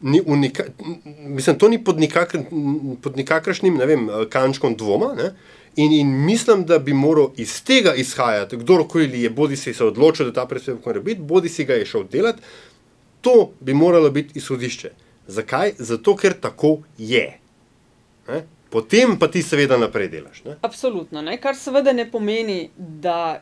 Ni 0.00 0.20
unika, 0.20 0.66
mislim, 1.16 1.56
to 1.58 1.70
ni 1.72 1.78
pod, 1.84 1.96
nikakr, 1.96 2.42
pod 3.02 3.16
nikakršnim 3.16 3.78
vem, 3.80 4.02
kančkom 4.28 4.74
dvoma. 4.76 5.14
In, 5.76 5.92
in 5.92 6.10
mislim, 6.24 6.66
da 6.68 6.78
bi 6.78 6.92
moral 6.92 7.30
iz 7.40 7.62
tega 7.64 7.94
izhajati, 7.94 8.58
kdorkoli 8.60 9.22
je, 9.22 9.30
bodi 9.30 9.56
si 9.56 9.72
se 9.74 9.84
odločil, 9.84 10.28
da 10.28 10.32
ta 10.32 10.46
prispevek 10.46 10.84
mora 10.86 11.00
biti, 11.00 11.20
bodi 11.20 11.48
si 11.48 11.64
ga 11.64 11.80
je 11.80 11.86
šel 11.88 12.04
delati. 12.12 12.42
To 13.20 13.50
bi 13.60 13.74
moralo 13.74 14.10
biti 14.10 14.38
izhodišče. 14.38 14.90
Zakaj? 15.26 15.72
Zato, 15.78 16.16
ker 16.16 16.36
tako 16.40 16.76
je. 16.98 17.38
Ne? 18.28 18.44
Potem 18.70 19.18
pa 19.18 19.28
ti 19.32 19.42
seveda 19.42 19.78
naprej 19.80 20.08
delaš. 20.08 20.44
Ne? 20.44 20.56
Absolutno. 20.62 21.22
Ne? 21.22 21.40
Kar 21.40 21.56
seveda 21.56 21.92
ne 21.92 22.04
pomeni, 22.10 22.70
da 22.76 23.40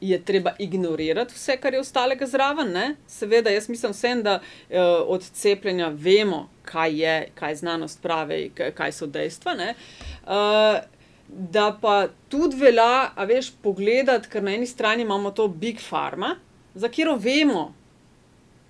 je 0.00 0.24
treba 0.24 0.52
ignorirati 0.58 1.34
vse, 1.34 1.56
kar 1.56 1.74
je 1.74 1.80
ostalega 1.80 2.26
zraven. 2.26 2.72
Ne? 2.72 2.94
Seveda, 3.06 3.50
jaz 3.50 3.68
mislim 3.68 3.92
vsem, 3.92 4.22
da 4.22 4.34
uh, 4.40 4.76
od 5.06 5.22
cepljenja 5.22 5.88
vemo, 5.88 6.48
kaj 6.62 7.00
je, 7.02 7.28
kaj 7.34 7.54
znanost 7.54 8.02
pravi, 8.02 8.50
kaj, 8.54 8.72
kaj 8.74 8.92
so 8.92 9.06
dejstva. 9.06 9.54
Uh, 9.54 10.82
da 11.28 11.78
pa 11.80 12.08
tudi 12.28 12.56
velja, 12.56 13.10
a 13.16 13.24
veš, 13.24 13.52
pogledati, 13.62 14.28
ker 14.28 14.42
na 14.42 14.54
eni 14.54 14.66
strani 14.66 15.02
imamo 15.02 15.30
to 15.30 15.48
Big 15.48 15.80
Pharma, 15.88 16.36
za 16.74 16.88
katero 16.88 17.16
vemo, 17.16 17.72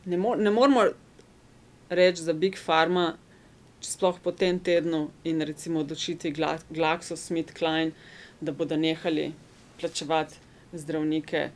ne, 0.04 0.16
mo 0.16 0.34
ne 0.37 0.50
moramo 0.50 0.84
reči 1.90 2.22
za 2.22 2.32
Big 2.32 2.56
Pharma. 2.66 3.14
Sploh 3.84 4.16
po 4.24 4.32
tem 4.32 4.56
tednu 4.58 5.10
in 5.28 5.42
recimo 5.44 5.80
odločitvi 5.80 6.30
Glaxo, 6.70 7.16
Smith, 7.16 7.52
Klein, 7.52 7.92
da 8.40 8.52
bodo 8.52 8.76
nehali 8.80 9.32
plačevati 9.80 10.43
zdravnike 10.78 11.48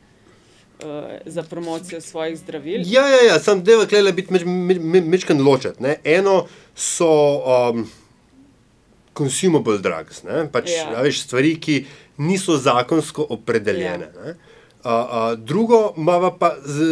uh, 0.83 0.87
za 1.25 1.43
promocijo 1.43 2.01
svojih 2.01 2.37
zdravil. 2.37 2.81
Ja, 2.85 3.07
ja, 3.07 3.21
ja 3.33 3.39
sem 3.39 3.63
del 3.63 3.85
tega, 3.85 4.11
biti 4.11 4.33
mečken 5.01 5.41
ločet. 5.41 5.79
Ne? 5.79 5.97
Eno 6.03 6.45
so 6.75 7.09
um, 7.43 7.89
consumable 9.17 9.77
drugs, 9.77 10.23
pač, 10.51 10.71
ja. 10.71 11.01
Veš, 11.01 11.25
stvari, 11.27 11.55
ki 11.59 11.85
niso 12.17 12.57
zakonsko 12.57 13.25
opredeljene. 13.29 14.11
Ja. 14.15 14.37
Uh, 14.79 14.91
uh, 14.91 15.33
drugo, 15.35 15.93
imamo 15.97 16.31
pa 16.39 16.53
z, 16.63 16.85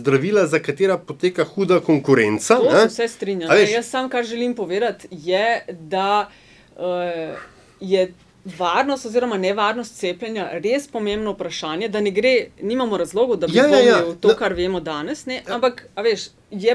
zdravila, 0.00 0.46
za 0.46 0.58
katera 0.64 0.96
poteka 0.98 1.44
huda 1.44 1.80
konkurenca. 1.80 2.56
To 2.56 2.70
se 2.70 2.86
vse 2.86 3.08
strinjam. 3.08 3.50
Jaz 3.68 3.90
sam, 3.90 4.08
kar 4.08 4.24
želim 4.24 4.54
povedati, 4.54 5.08
je, 5.10 5.64
da 5.68 6.30
uh, 6.76 7.36
je 7.80 8.12
varnost 8.44 9.06
oziroma 9.06 9.36
nevarnost 9.38 9.96
cepljenja 9.98 10.48
res 10.52 10.88
pomembno 10.88 11.32
vprašanje, 11.32 11.88
da 11.88 12.00
ne 12.00 12.10
gre, 12.10 12.46
nimamo 12.62 12.96
razlogov, 12.96 13.36
da 13.36 13.46
bi 13.46 13.56
ja, 13.56 13.66
ja, 13.66 13.78
ja. 13.78 14.00
to, 14.20 14.28
no. 14.28 14.34
kar 14.38 14.54
vemo 14.54 14.80
danes. 14.80 15.26
Ne? 15.26 15.42
Ampak, 15.48 15.86
veš, 16.02 16.28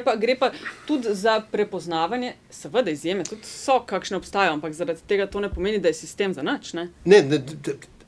pa, 0.06 0.15
gre 0.15 0.38
pa 0.39 0.51
tudi 0.88 1.13
za 1.15 1.41
prepoznavanje, 1.51 2.34
seveda 2.49 2.91
izjeme, 2.91 3.23
tudi 3.23 3.43
so 3.43 3.82
kakšne 3.86 4.17
obstajajo, 4.17 4.53
ampak 4.53 4.73
zaradi 4.73 5.03
tega 5.08 5.27
to 5.27 5.39
ne 5.39 5.49
pomeni, 5.53 5.80
da 5.80 5.91
je 5.91 5.99
sistem 5.99 6.34
za 6.34 6.43
nič. 6.43 6.73
Ne, 6.73 6.88
ne, 7.06 7.21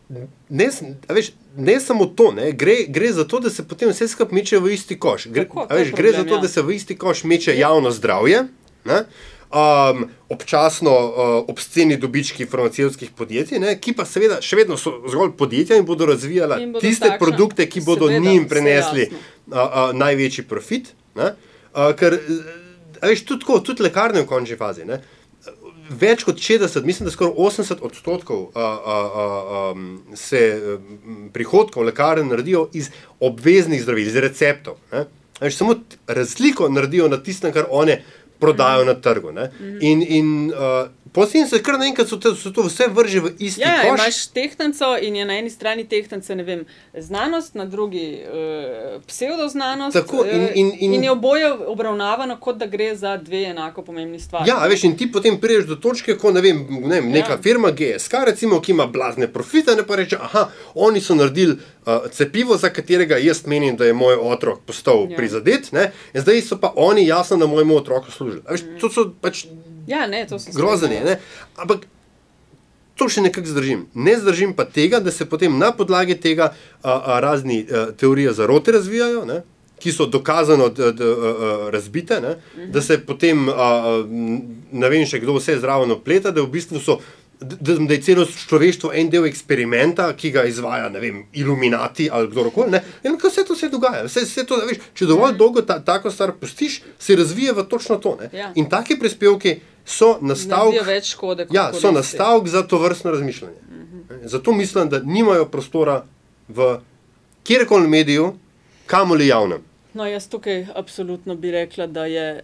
ne, 0.09 0.25
ne, 0.49 0.69
veš, 1.09 1.33
ne 1.57 1.79
samo 1.79 2.05
to, 2.05 2.31
ne? 2.31 2.51
Gre, 2.51 2.77
gre 2.87 3.11
za 3.13 3.27
to, 3.27 3.39
da 3.39 3.49
se 3.49 3.67
potem 3.67 3.89
vse 3.89 4.07
skupaj 4.07 4.35
meče 4.35 4.59
v 4.59 4.73
isti 4.73 4.99
koš. 4.99 5.27
Gre, 5.27 5.45
Tako, 5.45 5.67
veš, 5.69 5.91
problem, 5.91 5.95
gre 5.95 6.11
za 6.17 6.23
to, 6.23 6.35
ja. 6.35 6.41
da 6.41 6.47
se 6.47 6.61
v 6.61 6.75
isti 6.75 6.97
koš 6.97 7.23
meče 7.23 7.57
javno 7.57 7.91
zdravje. 7.91 8.47
Ne? 8.85 9.03
Um, 9.49 10.05
občasno 10.29 10.91
uh, 10.91 11.43
obsceni 11.47 11.97
dobički 11.97 12.45
farmacijskih 12.45 13.11
podjetij, 13.17 13.59
ne, 13.59 13.75
ki 13.81 13.93
pa 13.97 14.05
seveda 14.05 14.39
še 14.45 14.61
vedno 14.61 14.77
so 14.77 14.99
zgolj 15.09 15.33
podjetja 15.37 15.79
in 15.79 15.85
bodo 15.85 16.05
razvijala 16.09 16.59
in 16.61 16.73
bodo 16.73 16.85
tiste 16.85 17.07
takšna, 17.07 17.19
produkte, 17.21 17.69
ki 17.69 17.81
bodo 17.85 18.07
seveda, 18.07 18.29
njim 18.29 18.47
prenesli 18.49 19.09
uh, 19.09 19.55
uh, 19.57 19.77
največji 19.97 20.45
profit. 20.49 20.93
Ne, 21.17 21.33
uh, 21.73 21.89
ker, 21.97 22.19
veš, 23.01 23.25
tudi, 23.25 23.41
tako, 23.45 23.61
tudi 23.65 23.87
lekarne 23.87 24.21
v 24.21 24.29
končni 24.29 24.59
fazi. 24.59 24.85
Ne, 24.89 25.01
Več 25.89 26.21
kot 26.21 26.37
60, 26.37 26.85
mislim, 26.85 27.07
da 27.07 27.11
skoraj 27.11 27.31
80 27.33 27.79
odstotkov 27.81 28.51
a, 28.53 28.61
a, 28.61 28.97
a, 29.21 29.23
a, 29.25 29.61
se 30.13 30.41
prihodkov 31.33 31.87
lekarne 31.87 32.27
naredijo 32.29 32.67
iz 32.77 32.91
obveznih 33.17 33.81
zdravil, 33.81 34.11
iz 34.11 34.19
receptov. 34.21 34.77
Samo 35.49 35.79
razliko 36.05 36.69
naredijo 36.69 37.07
na 37.09 37.17
tistem, 37.17 37.49
kar 37.55 37.65
one 37.69 38.03
prodajo 38.39 38.83
mm. 38.83 38.87
na 38.87 38.93
trgu. 38.93 39.31
Mm. 39.31 39.77
In, 39.81 40.05
in 40.07 40.53
uh, 40.53 40.89
Potem 41.11 41.47
se 41.47 41.57
kar 41.63 41.79
naenkrat 41.79 42.07
so, 42.07 42.19
so 42.37 42.51
to 42.53 42.63
vse 42.67 42.85
vrže 42.93 43.19
v 43.19 43.31
isti 43.39 43.61
ja, 43.61 43.79
koš. 43.81 43.99
Imaš 43.99 44.17
tehtnico 44.33 44.89
in 45.01 45.15
je 45.15 45.25
na 45.25 45.37
eni 45.39 45.49
strani 45.49 45.87
tehtnica 45.89 46.35
znanost, 46.97 47.55
na 47.55 47.65
drugi 47.65 48.21
uh, 48.23 49.01
pseudoznanost. 49.07 49.93
Tako, 49.93 50.25
in, 50.25 50.41
eh, 50.41 50.51
in, 50.55 50.71
in, 50.79 50.93
in 50.93 51.03
je 51.03 51.11
oboje 51.11 51.53
obravnavano, 51.53 52.37
kot 52.37 52.57
da 52.57 52.65
gre 52.65 52.95
za 52.95 53.17
dve 53.17 53.43
enako 53.43 53.81
pomembni 53.81 54.19
stvari. 54.19 54.49
Ja, 54.49 54.67
veš, 54.69 54.83
in 54.83 54.97
ti 54.97 55.11
potem 55.11 55.39
priješ 55.41 55.65
do 55.65 55.75
točke, 55.75 56.17
ko 56.17 56.31
ne 56.31 56.41
vem, 56.41 56.67
ne 56.69 57.01
vem 57.01 57.09
neka 57.11 57.31
ja. 57.31 57.41
firma 57.41 57.71
GSK, 57.71 58.13
recimo, 58.25 58.61
ki 58.61 58.71
ima 58.71 58.85
blazne 58.87 59.27
profite, 59.33 59.75
ne 59.75 59.87
pa 59.87 59.95
reče, 59.95 60.17
ah, 60.21 60.45
oni 60.75 61.01
so 61.01 61.15
naredili 61.15 61.57
uh, 61.85 62.05
cepivo, 62.11 62.57
za 62.57 62.69
katerega 62.69 63.17
jaz 63.17 63.45
menim, 63.45 63.77
da 63.77 63.85
je 63.85 63.93
moj 63.93 64.15
otrok 64.15 64.61
postal 64.65 65.07
ja. 65.09 65.17
prizadet, 65.17 65.71
ne? 65.71 65.91
in 66.13 66.21
zdaj 66.21 66.41
so 66.41 66.59
pa 66.61 66.73
oni 66.75 67.07
jasno 67.07 67.37
na 67.37 67.45
mojemu 67.45 67.75
otroku 67.75 68.11
služili. 68.11 68.28
Veš, 68.49 68.65
mm. 68.65 68.79
to 68.81 68.91
so 68.93 69.09
pač 69.21 69.45
Ja, 69.89 70.05
ne, 70.07 70.21
to 70.29 70.37
so 70.39 70.53
grozne. 70.53 71.17
Ampak 71.57 71.87
To 72.99 73.07
še 73.07 73.23
nekako 73.23 73.47
zdržim. 73.47 73.85
Ne 73.95 74.17
zdržim 74.19 74.51
pa 74.55 74.65
tega, 74.67 74.99
da 74.99 75.11
se 75.11 75.23
potem 75.25 75.53
na 75.55 75.71
podlagi 75.71 76.17
tega 76.19 76.49
a, 76.51 76.91
a, 76.91 77.19
razni 77.23 77.61
a, 77.63 77.85
teorije 77.95 78.33
zarote 78.35 78.75
razvijajo, 78.75 79.23
ne? 79.25 79.41
ki 79.79 79.93
so 79.95 80.09
dokazano 80.11 80.65
d, 80.75 80.89
d, 80.91 81.05
a, 81.07 81.29
a, 81.29 81.51
razbite, 81.71 82.17
ne? 82.19 82.33
da 82.73 82.81
se 82.83 82.97
potem 82.99 83.47
a, 83.47 83.53
a, 83.55 83.93
ne 84.83 84.89
vem 84.91 85.05
še 85.07 85.21
kdo 85.23 85.37
vse 85.37 85.55
zraven 85.61 85.95
opleta, 85.95 86.35
da 86.35 86.43
v 86.43 86.51
bistvu 86.57 86.83
so. 86.83 86.99
Da, 87.39 87.75
da 87.75 87.93
je 87.93 88.01
celo 88.03 88.25
človeštvo 88.25 88.89
en 88.99 89.07
del 89.09 89.23
eksperimenta, 89.29 90.09
ki 90.11 90.31
ga 90.35 90.41
izvaja, 90.43 90.89
ne 90.91 90.99
vem, 90.99 91.21
iluminati 91.33 92.09
ali 92.11 92.27
kdorkoli. 92.27 92.81
In 93.07 93.15
kako 93.15 93.29
se 93.29 93.45
to 93.47 93.55
vse 93.55 93.69
dogaja? 93.71 94.01
Vse, 94.09 94.25
vse 94.27 94.43
to, 94.43 94.57
veš, 94.67 94.81
če 94.93 95.07
dovolj 95.07 95.37
dolgo 95.39 95.63
ta, 95.63 95.77
tako 95.79 96.11
stvar 96.11 96.33
pustiš, 96.35 96.81
se 96.99 97.15
razvije 97.15 97.53
v 97.55 97.63
točno 97.71 97.95
to. 97.95 98.17
Ja. 98.35 98.51
In 98.59 98.67
taki 98.69 98.99
prispevki 98.99 99.55
so 99.85 100.17
nastavek, 100.21 100.83
škode, 101.07 101.47
ja, 101.55 101.69
so 101.73 101.93
nastavek 101.95 102.51
za 102.51 102.65
to 102.67 102.77
vrstno 102.83 103.15
razmišljanje. 103.15 103.55
Zato 104.23 104.51
mislim, 104.51 104.89
da 104.89 104.99
nimajo 104.99 105.45
prostora 105.45 106.03
v 106.47 106.79
kjerkoli 107.43 107.87
mediju, 107.87 108.33
kamoli 108.85 109.27
javnem. 109.27 109.63
No, 109.93 110.05
jaz 110.05 110.27
tukaj 110.29 110.67
absolutno 110.75 111.35
bi 111.35 111.51
rekla, 111.51 111.87
da 111.87 112.05
je 112.05 112.43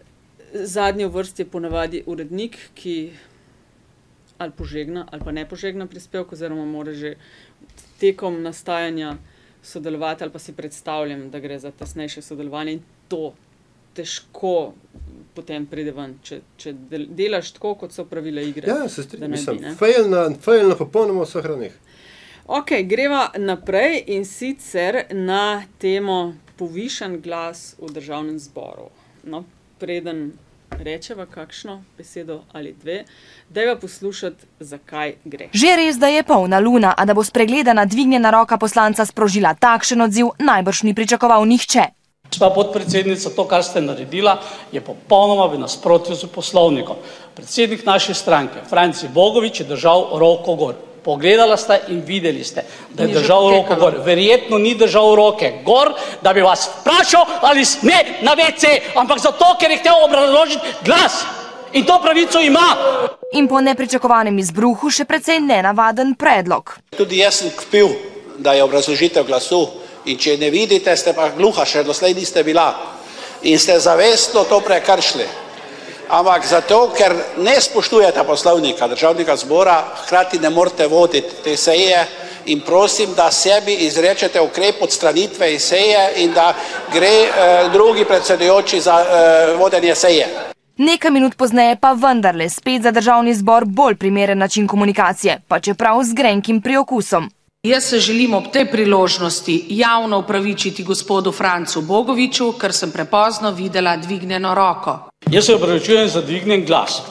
zadnji 0.53 1.05
v 1.05 1.09
vrsti 1.19 1.45
ponavadi 1.45 2.03
urednik, 2.05 2.57
ki 2.73 3.11
ali 4.37 4.51
požegna 4.51 5.07
ali 5.11 5.21
pa 5.23 5.31
ne 5.31 5.45
požegna 5.49 5.87
prispevek, 5.87 6.31
oziroma 6.31 6.65
mora 6.65 6.93
že 6.93 7.15
tekom 7.99 8.41
nastajanja 8.41 9.17
sodelovati, 9.63 10.23
ali 10.23 10.31
pa 10.31 10.39
si 10.39 10.53
predstavljam, 10.53 11.29
da 11.31 11.39
gre 11.39 11.59
za 11.59 11.71
tesnejše 11.71 12.21
sodelovanje 12.21 12.73
in 12.73 12.81
to 13.07 13.33
težko 13.95 14.73
potem 15.35 15.65
pride 15.65 15.91
ven, 15.91 16.17
če, 16.23 16.39
če 16.57 16.73
del- 16.89 17.07
delaš 17.15 17.51
tako, 17.57 17.73
kot 17.75 17.91
so 17.95 18.05
pravila 18.05 18.41
igre. 18.41 18.67
Ja, 18.67 18.89
se 18.89 19.01
da 19.01 19.07
strinjam, 19.07 19.31
mislim, 19.31 19.61
ne. 19.61 19.75
fail 19.75 20.09
na, 20.09 20.29
fail 20.41 20.69
na 20.69 20.75
popolnoma 20.75 21.25
vseh 21.27 21.45
ravneh. 21.45 21.75
Ok, 22.47 22.71
greva 22.85 23.31
naprej 23.37 24.03
in 24.13 24.25
sicer 24.25 25.05
na 25.11 25.63
temo 25.81 26.35
povišen 26.59 27.17
glas 27.21 27.73
v 27.79 27.89
državnem 27.91 28.37
zboru. 28.39 28.91
No, 29.23 29.43
preden 29.79 30.33
rečeva 30.79 31.25
kakšno 31.25 31.83
besedo 31.97 32.41
ali 32.51 32.73
dve, 32.73 33.03
dajva 33.49 33.75
poslušati, 33.75 34.45
zakaj 34.59 35.15
gre. 35.25 35.49
Že 35.53 35.75
res, 35.75 35.99
da 35.99 36.07
je 36.07 36.23
polna 36.23 36.59
luna, 36.59 36.93
a 36.97 37.05
da 37.05 37.13
bo 37.13 37.23
spregledana 37.23 37.85
dvignjena 37.85 38.31
roka 38.31 38.57
poslanca 38.57 39.05
sprožila 39.05 39.53
takšen 39.53 40.01
odziv, 40.01 40.33
najbrž 40.39 40.83
ni 40.83 40.93
pričakoval 40.93 41.45
nihče. 41.45 41.85
Gospa 42.29 42.49
podpredsednica, 42.49 43.29
to, 43.29 43.45
kar 43.47 43.63
ste 43.63 43.81
naredila, 43.81 44.39
je 44.73 44.81
popolnoma 44.81 45.45
v 45.53 45.61
nasprotju 45.61 46.15
z 46.17 46.27
poslovnikom. 46.27 46.97
Predsednik 47.37 47.85
naše 47.85 48.13
stranke, 48.13 48.65
Franci 48.69 49.07
Bogovič, 49.13 49.59
je 49.61 49.69
držal 49.69 50.17
roko 50.19 50.55
gor. 50.55 50.75
Pogledala 51.05 51.57
ste 51.57 51.79
in 51.93 52.01
videli 52.01 52.43
ste, 52.43 52.63
da 52.89 53.03
je 53.03 53.13
držal 53.13 53.49
roko 53.49 53.75
gor. 53.75 53.99
Verjetno 54.05 54.57
ni 54.57 54.73
držal 54.75 55.15
roke 55.15 55.51
gor, 55.65 55.93
da 56.21 56.33
bi 56.33 56.41
vas 56.41 56.69
vprašal, 56.79 57.25
ali 57.41 57.65
sme 57.65 57.93
na 58.21 58.33
WC, 58.33 58.79
ampak 58.97 59.21
zato, 59.21 59.53
ker 59.59 59.71
je 59.71 59.77
hotel 59.77 60.03
obrazložiti 60.05 60.73
glas. 60.85 61.21
In 61.73 61.85
to 61.85 61.99
pravico 62.01 62.39
ima. 62.41 62.65
In 63.33 63.47
po 63.47 63.61
nepričakovanem 63.61 64.39
izbruhu 64.39 64.89
še 64.89 65.05
precej 65.05 65.41
nenavaden 65.45 66.15
predlog. 66.15 66.73
Tudi 66.97 67.21
jaz 67.21 67.43
sem 67.43 67.53
kpil, 67.53 67.93
da 68.39 68.53
je 68.57 68.63
obrazložitev 68.63 69.27
glasu 69.27 69.67
in 70.05 70.17
če 70.17 70.37
ne 70.41 70.49
vidite, 70.49 70.95
ste 70.97 71.13
pa 71.13 71.29
gluha, 71.37 71.65
še 71.65 71.83
doslej 71.83 72.15
niste 72.17 72.43
bila 72.43 72.71
in 73.45 73.59
ste 73.59 73.77
zavestno 73.79 74.47
to 74.49 74.59
prekršili. 74.65 75.44
Ampak 76.09 76.45
zato, 76.45 76.93
ker 76.97 77.13
ne 77.37 77.61
spoštujete 77.61 78.23
poslovnika 78.23 78.87
državnega 78.87 79.35
zbora, 79.35 79.83
hkrati 80.03 80.39
ne 80.39 80.49
morete 80.49 80.87
voditi 80.87 81.43
te 81.43 81.57
seje 81.57 82.05
in 82.45 82.61
prosim, 82.61 83.13
da 83.17 83.31
sebi 83.31 83.73
izrečete 83.73 84.41
ukrep 84.41 84.81
odstranitve 84.81 85.53
iz 85.53 85.63
seje 85.63 86.11
in 86.15 86.33
da 86.33 86.53
gre 86.93 87.07
eh, 87.07 87.69
drugi 87.73 88.05
predsedujoči 88.05 88.81
za 88.81 88.99
eh, 89.01 89.55
vodenje 89.57 89.95
seje. 89.95 90.27
Nekaj 90.77 91.11
minut 91.11 91.35
pozneje 91.35 91.75
pa 91.81 91.93
vendarle 91.93 92.49
spet 92.49 92.81
za 92.81 92.91
državni 92.91 93.33
zbor 93.33 93.65
bolj 93.65 93.95
primeren 93.95 94.37
način 94.37 94.67
komunikacije, 94.67 95.41
pa 95.47 95.59
čeprav 95.59 96.03
z 96.03 96.13
grenkim 96.13 96.61
priokusom. 96.61 97.29
Jaz 97.65 97.83
se 97.83 97.99
želim 97.99 98.33
ob 98.33 98.43
tej 98.53 98.71
priložnosti 98.71 99.65
javno 99.69 100.19
upravičiti 100.19 100.83
gospodu 100.83 101.31
Francu 101.31 101.81
Bogoviču, 101.81 102.51
ker 102.61 102.73
sem 102.73 102.91
prepozno 102.91 103.51
videla 103.51 103.97
dvignjeno 103.97 104.53
roko. 104.55 105.09
Jaz 105.31 105.45
se 105.45 105.55
opravičujem 105.55 106.07
za 106.07 106.21
dvignen 106.21 106.65
glas. 106.65 107.01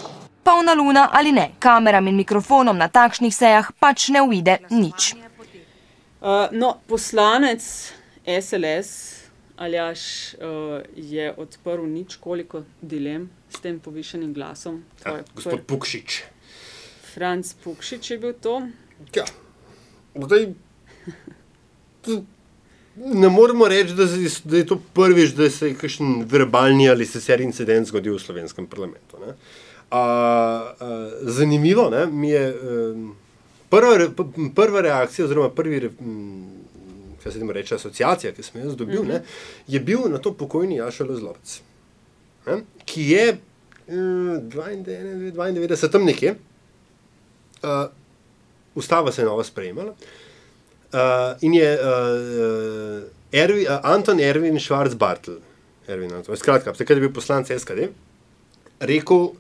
Polna 0.45 0.75
luna 0.75 1.09
ali 1.13 1.33
ne, 1.33 1.51
kameram 1.59 2.09
in 2.09 2.17
mikrofonom 2.17 2.79
na 2.79 2.89
takšnih 2.89 3.35
sejah 3.35 3.73
pač 3.81 4.09
ne 4.09 4.23
uide 4.23 4.59
nič. 4.71 5.15
Uh, 5.15 6.47
no, 6.53 6.77
poslanec 6.87 7.93
SLS 8.41 9.15
Aljaš 9.57 10.01
uh, 10.35 10.39
je 10.97 11.35
odprl 11.37 11.83
nič 11.83 12.17
koliko 12.17 12.63
dilem 12.81 13.31
s 13.51 13.59
tem 13.61 13.81
povišenim 13.81 14.35
glasom. 14.35 14.85
Ja, 15.03 15.11
Tvoj 15.11 15.25
gospod 15.35 15.67
Pukšič. 15.67 16.23
Franc 17.15 17.55
Pukšič 17.65 18.11
je 18.11 18.19
bil 18.19 18.39
to. 18.39 18.63
Ja. 19.15 19.27
Zdaj, 20.17 20.47
tu 22.03 22.25
ne 22.97 23.29
moremo 23.29 23.69
reči, 23.69 23.95
da, 23.95 24.07
se- 24.09 24.43
da 24.45 24.57
je 24.57 24.67
to 24.67 24.81
prvič, 24.95 25.31
da 25.31 25.51
se 25.51 25.69
je 25.69 25.75
kakšen 25.75 26.25
verbalni 26.25 26.89
ali 26.89 27.07
seser 27.07 27.41
incident 27.41 27.87
zgodil 27.87 28.15
v 28.15 28.21
slovenskem 28.21 28.67
parlamentu. 28.67 29.19
ne. 29.19 29.35
A, 29.91 30.01
a, 30.01 31.11
zanimivo 31.23 31.91
ne, 31.91 32.07
mi 32.07 32.31
je 32.31 32.45
em, 32.49 33.13
prva, 33.71 34.09
prva 34.55 34.81
reakcija, 34.81 35.25
oziroma 35.25 35.51
prvi, 35.51 35.81
re- 35.81 35.91
m, 36.01 36.47
kaj 37.23 37.33
se 37.33 37.39
temu 37.39 37.53
reče, 37.53 37.75
asociacija, 37.75 38.33
ki 38.33 38.43
sem 38.43 38.61
jo 38.61 38.67
jaz 38.67 38.77
dobil, 38.77 39.03
mm 39.03 39.07
-hmm. 39.07 39.13
ne, 39.13 39.23
je 39.69 39.81
bil 39.81 39.99
na 40.09 40.19
to 40.19 40.33
pokojni 40.33 40.77
Jašel 40.77 41.17
Zlovec, 41.17 41.61
ne, 42.47 42.57
ki 42.85 43.11
je 43.11 43.39
mm, 43.89 43.95
92, 44.51 45.33
92, 45.33 45.91
tam 45.91 46.05
nekje. 46.05 46.35
Uh, 47.63 47.71
Ustava 48.75 49.13
se 49.13 49.23
je 49.23 49.27
nova 49.27 49.45
sprejemala. 49.45 49.95
Uh, 50.95 51.01
in 51.41 51.55
je 51.55 51.71
uh, 51.75 53.03
Ervi, 53.33 53.67
uh, 53.67 53.81
Anton 53.83 54.21
Ervin 54.21 54.61
Schwarzbartl, 54.61 55.41
Ervin 55.89 56.13
Anton, 56.15 56.37
skratka, 56.37 56.73
takrat 56.73 56.97
je 56.97 57.03
bil 57.03 57.13
poslanec 57.13 57.51
SKD, 57.51 57.89
rekel, 58.81 59.33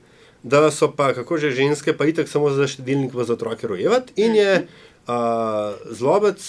da 0.42 0.70
so 0.70 0.90
pa 0.92 1.12
kako 1.14 1.38
že 1.38 1.54
ženske, 1.54 1.94
pa 1.96 2.04
itak 2.04 2.28
samo 2.28 2.50
za 2.50 2.66
štedilnik 2.66 3.14
v 3.14 3.22
otroke 3.22 3.66
rojevati. 3.66 4.12
In 4.16 4.34
je 4.34 4.66
uh, 4.66 5.14
zlobec 5.90 6.42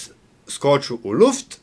skočil 0.46 0.98
v 1.04 1.14
luft, 1.14 1.60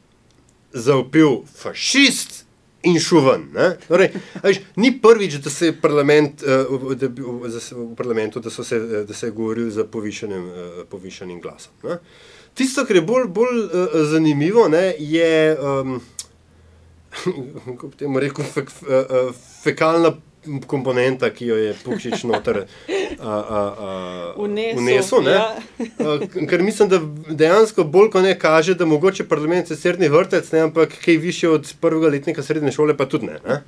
zaupil 0.74 1.44
fašist. 1.46 2.46
In 2.84 3.00
šuven. 3.00 3.48
ne. 3.54 3.70
Torej, 3.88 4.10
veš, 4.44 4.60
ni 4.76 4.92
prvič, 5.02 5.38
da 5.44 5.50
se 5.50 5.72
je 5.72 5.76
parlament, 5.82 6.44
uh, 6.44 6.92
da, 7.00 7.08
da 7.08 7.60
se, 7.60 7.76
v 7.76 7.96
parlamentu, 7.96 8.40
da, 8.40 8.50
se, 8.50 8.76
eh, 8.76 9.04
da 9.08 9.14
se 9.14 9.28
je 9.28 9.32
govoril 9.32 9.70
z 9.72 9.86
povišenim, 9.92 10.50
uh, 10.50 10.84
povišenim 10.92 11.42
glasom. 11.42 11.74
Ne. 11.84 11.98
Tisto, 12.54 12.86
kar 12.86 12.96
je 12.96 13.02
bolj, 13.02 13.28
bolj 13.34 13.64
zanimivo, 14.12 14.68
ne, 14.70 14.94
je, 15.00 15.58
um, 15.58 16.02
kako 17.66 17.88
bi 17.88 17.98
temu 17.98 18.20
rekel, 18.20 18.46
fek, 18.46 18.70
fekalna 19.64 20.14
komponenta, 20.68 21.30
ki 21.30 21.46
jo 21.46 21.58
je 21.58 21.74
Pukšič 21.84 22.24
noter 22.24 22.64
uh, 22.64 22.66
uh, 23.20 24.38
uh, 24.38 24.46
Vnesel, 24.46 24.82
vnesel. 24.82 25.24
ne. 25.24 25.32
ja. 25.32 25.56
Uh, 26.00 26.48
ker 26.50 26.64
mislim, 26.64 26.90
da 26.90 27.00
dejansko 27.30 27.84
bolj 27.84 28.10
kot 28.14 28.24
ne 28.24 28.34
kaže, 28.40 28.76
da 28.76 28.86
mogoče 28.86 29.28
parlament 29.28 29.72
je 29.72 29.78
srednji 29.78 30.10
vrtec, 30.10 30.52
ne, 30.52 30.66
ampak 30.70 30.98
kaj 31.06 31.18
više 31.18 31.50
od 31.50 31.74
prvega 31.82 32.08
letnika 32.08 32.44
srednje 32.44 32.72
šole, 32.72 32.98
pa 32.98 33.06
tudi 33.06 33.32
ne. 33.32 33.40
ne. 33.48 33.62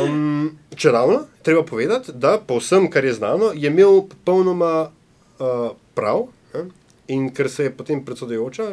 Um, 0.00 0.58
če 0.76 0.90
ravno, 0.94 1.24
treba 1.42 1.64
povedati, 1.66 2.12
da 2.14 2.38
po 2.38 2.60
vsem, 2.60 2.90
kar 2.90 3.04
je 3.04 3.16
znano, 3.18 3.50
je 3.54 3.70
imel 3.70 4.04
popolnoma 4.08 4.90
uh, 4.90 5.70
prav. 5.94 6.28
Ne? 6.54 6.68
In 7.10 7.32
ker 7.34 7.50
se 7.50 7.64
je 7.64 7.72
potem 7.74 8.04
predsedujoča, 8.06 8.68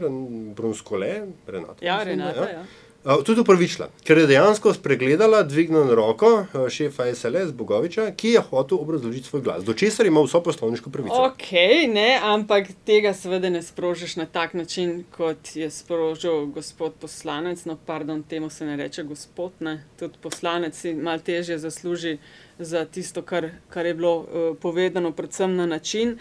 Brunskole, 0.55 1.23
Renata, 1.47 1.81
Ja, 1.81 1.97
mislim, 1.97 2.19
Renata, 2.19 2.49
ja. 2.49 2.61
Uh, 2.61 2.86
tudi 3.25 3.41
upravičila, 3.41 3.87
ker 4.03 4.17
je 4.17 4.27
dejansko 4.27 4.73
spregledala 4.73 5.43
dvignjeno 5.43 5.95
roko 5.95 6.45
šefa 6.69 7.05
SLS 7.15 7.53
Bogoviča, 7.55 8.11
ki 8.11 8.29
je 8.29 8.41
hotel 8.49 8.77
obrazložiti 8.81 9.27
svoj 9.27 9.41
glas, 9.41 9.63
do 9.63 9.73
česar 9.73 10.05
ima 10.05 10.21
vso 10.21 10.41
poslovniško 10.43 10.89
pravico. 10.89 11.15
Ok, 11.15 11.51
ne, 11.93 12.19
ampak 12.23 12.67
tega 12.85 13.13
seveda 13.13 13.49
ne 13.49 13.61
sprožiš 13.63 14.15
na 14.15 14.25
tak 14.25 14.53
način, 14.53 15.05
kot 15.17 15.55
je 15.55 15.69
sprožil 15.71 16.45
gospod 16.45 16.93
poslanec. 16.99 17.65
No, 17.65 17.77
pardon, 17.85 18.23
temu 18.23 18.49
se 18.49 18.65
ne 18.65 18.75
reče 18.75 19.03
gospod, 19.03 19.51
ne. 19.59 19.83
Tudi 19.99 20.19
poslanec 20.21 20.75
si 20.75 20.93
malo 20.93 21.19
težje 21.19 21.57
zasluži 21.57 22.17
za 22.59 22.85
tisto, 22.85 23.21
kar, 23.21 23.49
kar 23.69 23.85
je 23.85 23.93
bilo 23.93 24.17
uh, 24.17 24.57
povedano, 24.61 25.11
predvsem 25.11 25.55
na 25.55 25.65
način. 25.65 26.17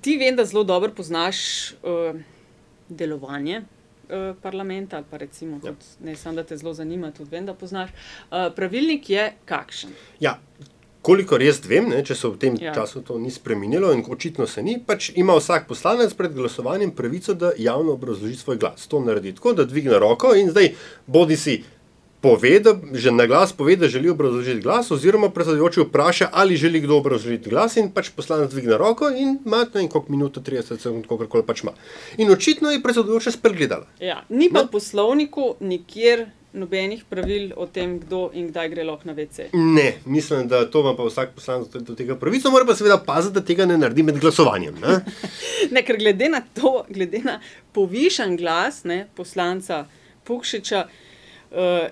Ti 0.00 0.16
vem, 0.16 0.36
da 0.36 0.44
zelo 0.44 0.64
dobro 0.64 0.90
poznaš 0.96 1.70
uh, 1.70 2.20
delovanje. 2.88 3.62
Eh, 4.08 4.34
Parlamenta, 4.42 4.96
ali 4.96 5.06
pa 5.10 5.16
recimo, 5.16 5.56
Ja. 5.56 5.72
tudi, 5.72 5.84
ne 6.00 6.16
samo 6.16 6.36
da 6.36 6.44
te 6.44 6.56
zelo 6.56 6.74
zanima, 6.74 7.10
tudi 7.10 7.30
vem, 7.30 7.46
da 7.46 7.54
poznaš. 7.54 7.90
Uh, 7.90 8.54
pravilnik 8.56 9.10
je 9.10 9.32
kakšen? 9.44 9.90
Ja, 10.20 10.40
kolikor 11.02 11.42
jaz 11.42 11.60
vem, 11.68 11.88
ne, 11.92 12.00
če 12.04 12.14
se 12.14 12.28
v 12.28 12.38
tem 12.40 12.56
ja. 12.60 12.72
času 12.74 13.02
to 13.04 13.18
ni 13.20 13.30
spremenilo 13.30 13.92
in 13.92 14.04
očitno 14.08 14.46
se 14.46 14.62
ni, 14.62 14.78
pač 14.86 15.10
ima 15.14 15.36
vsak 15.36 15.68
poslanec 15.68 16.14
pred 16.16 16.32
glasovanjem 16.32 16.94
pravico, 16.96 17.34
da 17.34 17.52
javno 17.58 17.92
obrazloži 17.92 18.36
svoj 18.40 18.56
glas. 18.56 18.88
To 18.88 19.00
naredi 19.04 19.34
tako, 19.34 19.52
da 19.52 19.68
dvigne 19.68 19.98
roko 19.98 20.34
in 20.34 20.50
zdaj 20.50 20.72
bodi 21.06 21.36
si. 21.36 21.62
Pove, 22.24 22.54
da 22.58 22.72
že 22.94 23.10
na 23.12 23.26
glas 23.26 23.52
pove, 23.52 23.76
da 23.76 23.86
želi 23.86 24.08
obrazložiti 24.08 24.60
glas, 24.60 24.88
oziroma 24.90 25.28
predsedujoči 25.30 25.80
vpraša, 25.82 26.28
ali 26.32 26.56
želi 26.56 26.80
kdo 26.80 26.96
obrazložiti 26.96 27.50
glas, 27.50 27.76
in 27.76 27.90
pač 27.90 28.08
poslanec 28.10 28.50
dvigne 28.50 28.78
roko 28.78 29.10
in 29.10 29.38
ima 29.44 29.58
ne 29.64 29.70
vem, 29.74 29.88
koliko 29.88 30.10
minut, 30.10 30.38
30 30.40 30.78
sekund, 30.78 31.04
koliko 31.06 31.26
koli 31.28 31.44
pač 31.44 31.62
ima. 31.62 31.72
In 32.16 32.30
očitno 32.30 32.70
je 32.70 32.80
predsedujoča 32.80 33.30
spregledala. 33.32 33.86
Ja. 34.00 34.22
Ni 34.30 34.48
pa 34.48 34.58
No. 34.58 34.64
v 34.64 34.70
poslovniku 34.70 35.44
nikjer 35.60 36.24
nobenih 36.54 37.02
pravil 37.04 37.50
o 37.56 37.66
tem, 37.66 37.98
kdo 37.98 38.30
in 38.32 38.48
kdaj 38.48 38.68
gre 38.68 38.84
lahko 38.84 39.02
na 39.04 39.12
WC. 39.12 39.48
Ne, 39.52 39.88
mislim, 40.06 40.46
da 40.48 40.64
to 40.64 40.80
ima 40.80 40.94
pa 40.94 41.02
vsak 41.02 41.34
poslanec 41.34 41.68
do- 41.68 41.80
do 41.82 41.94
tega 41.94 42.14
pravico, 42.16 42.48
mora 42.48 42.64
pa 42.64 42.74
seveda 42.74 42.98
paziti, 42.98 43.34
da 43.34 43.40
tega 43.42 43.66
ne 43.66 43.76
naredi 43.76 44.02
med 44.02 44.16
glasovanjem. 44.16 44.74
Ne? 44.76 45.00
Ne, 45.70 45.82
ker 45.82 45.96
glede 45.96 46.28
na 46.28 46.40
to, 46.54 46.84
glede 46.88 47.18
na 47.20 47.40
povišen 47.74 48.36
glas 48.36 48.84
ne, 48.84 49.08
poslanca 49.14 49.84
Pukšiča, 50.24 50.84
uh, 51.50 51.88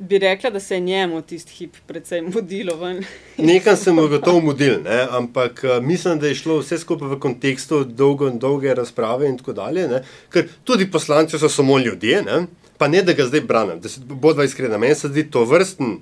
bi 0.00 0.18
rekla, 0.18 0.50
da 0.50 0.60
se 0.60 0.74
je 0.74 0.80
njemu 0.80 1.22
tisti 1.22 1.52
hip 1.52 1.76
precej 1.86 2.22
mudilo 2.22 2.76
ven. 2.76 3.04
Nekam 3.36 3.76
sem 3.76 3.96
gotovo 3.96 4.40
mudil, 4.40 4.82
ne? 4.84 5.06
ampak 5.10 5.64
eh, 5.64 5.80
mislim, 5.80 6.18
da 6.18 6.28
je 6.28 6.34
šlo 6.34 6.58
vse 6.58 6.78
skupaj 6.78 7.08
v 7.08 7.18
kontekstu 7.20 7.84
dolgo, 7.84 8.30
dolge 8.30 8.74
razprave 8.74 9.28
in 9.28 9.38
tako 9.38 9.52
dalje. 9.52 9.88
Ne? 9.88 10.02
Ker 10.32 10.48
tudi 10.64 10.90
poslanci 10.90 11.38
so 11.38 11.48
samo 11.48 11.78
ljudje, 11.78 12.22
ne? 12.22 12.46
pa 12.78 12.88
ne 12.88 13.02
da 13.02 13.12
ga 13.12 13.26
zdaj 13.28 13.40
branim, 13.40 13.80
da 13.80 13.88
se 13.88 14.00
bodva 14.00 14.44
iskrena. 14.44 14.78
Meni 14.78 14.94
se 14.94 15.08
zdi 15.08 15.26
to 15.30 15.44
vrsten 15.44 15.98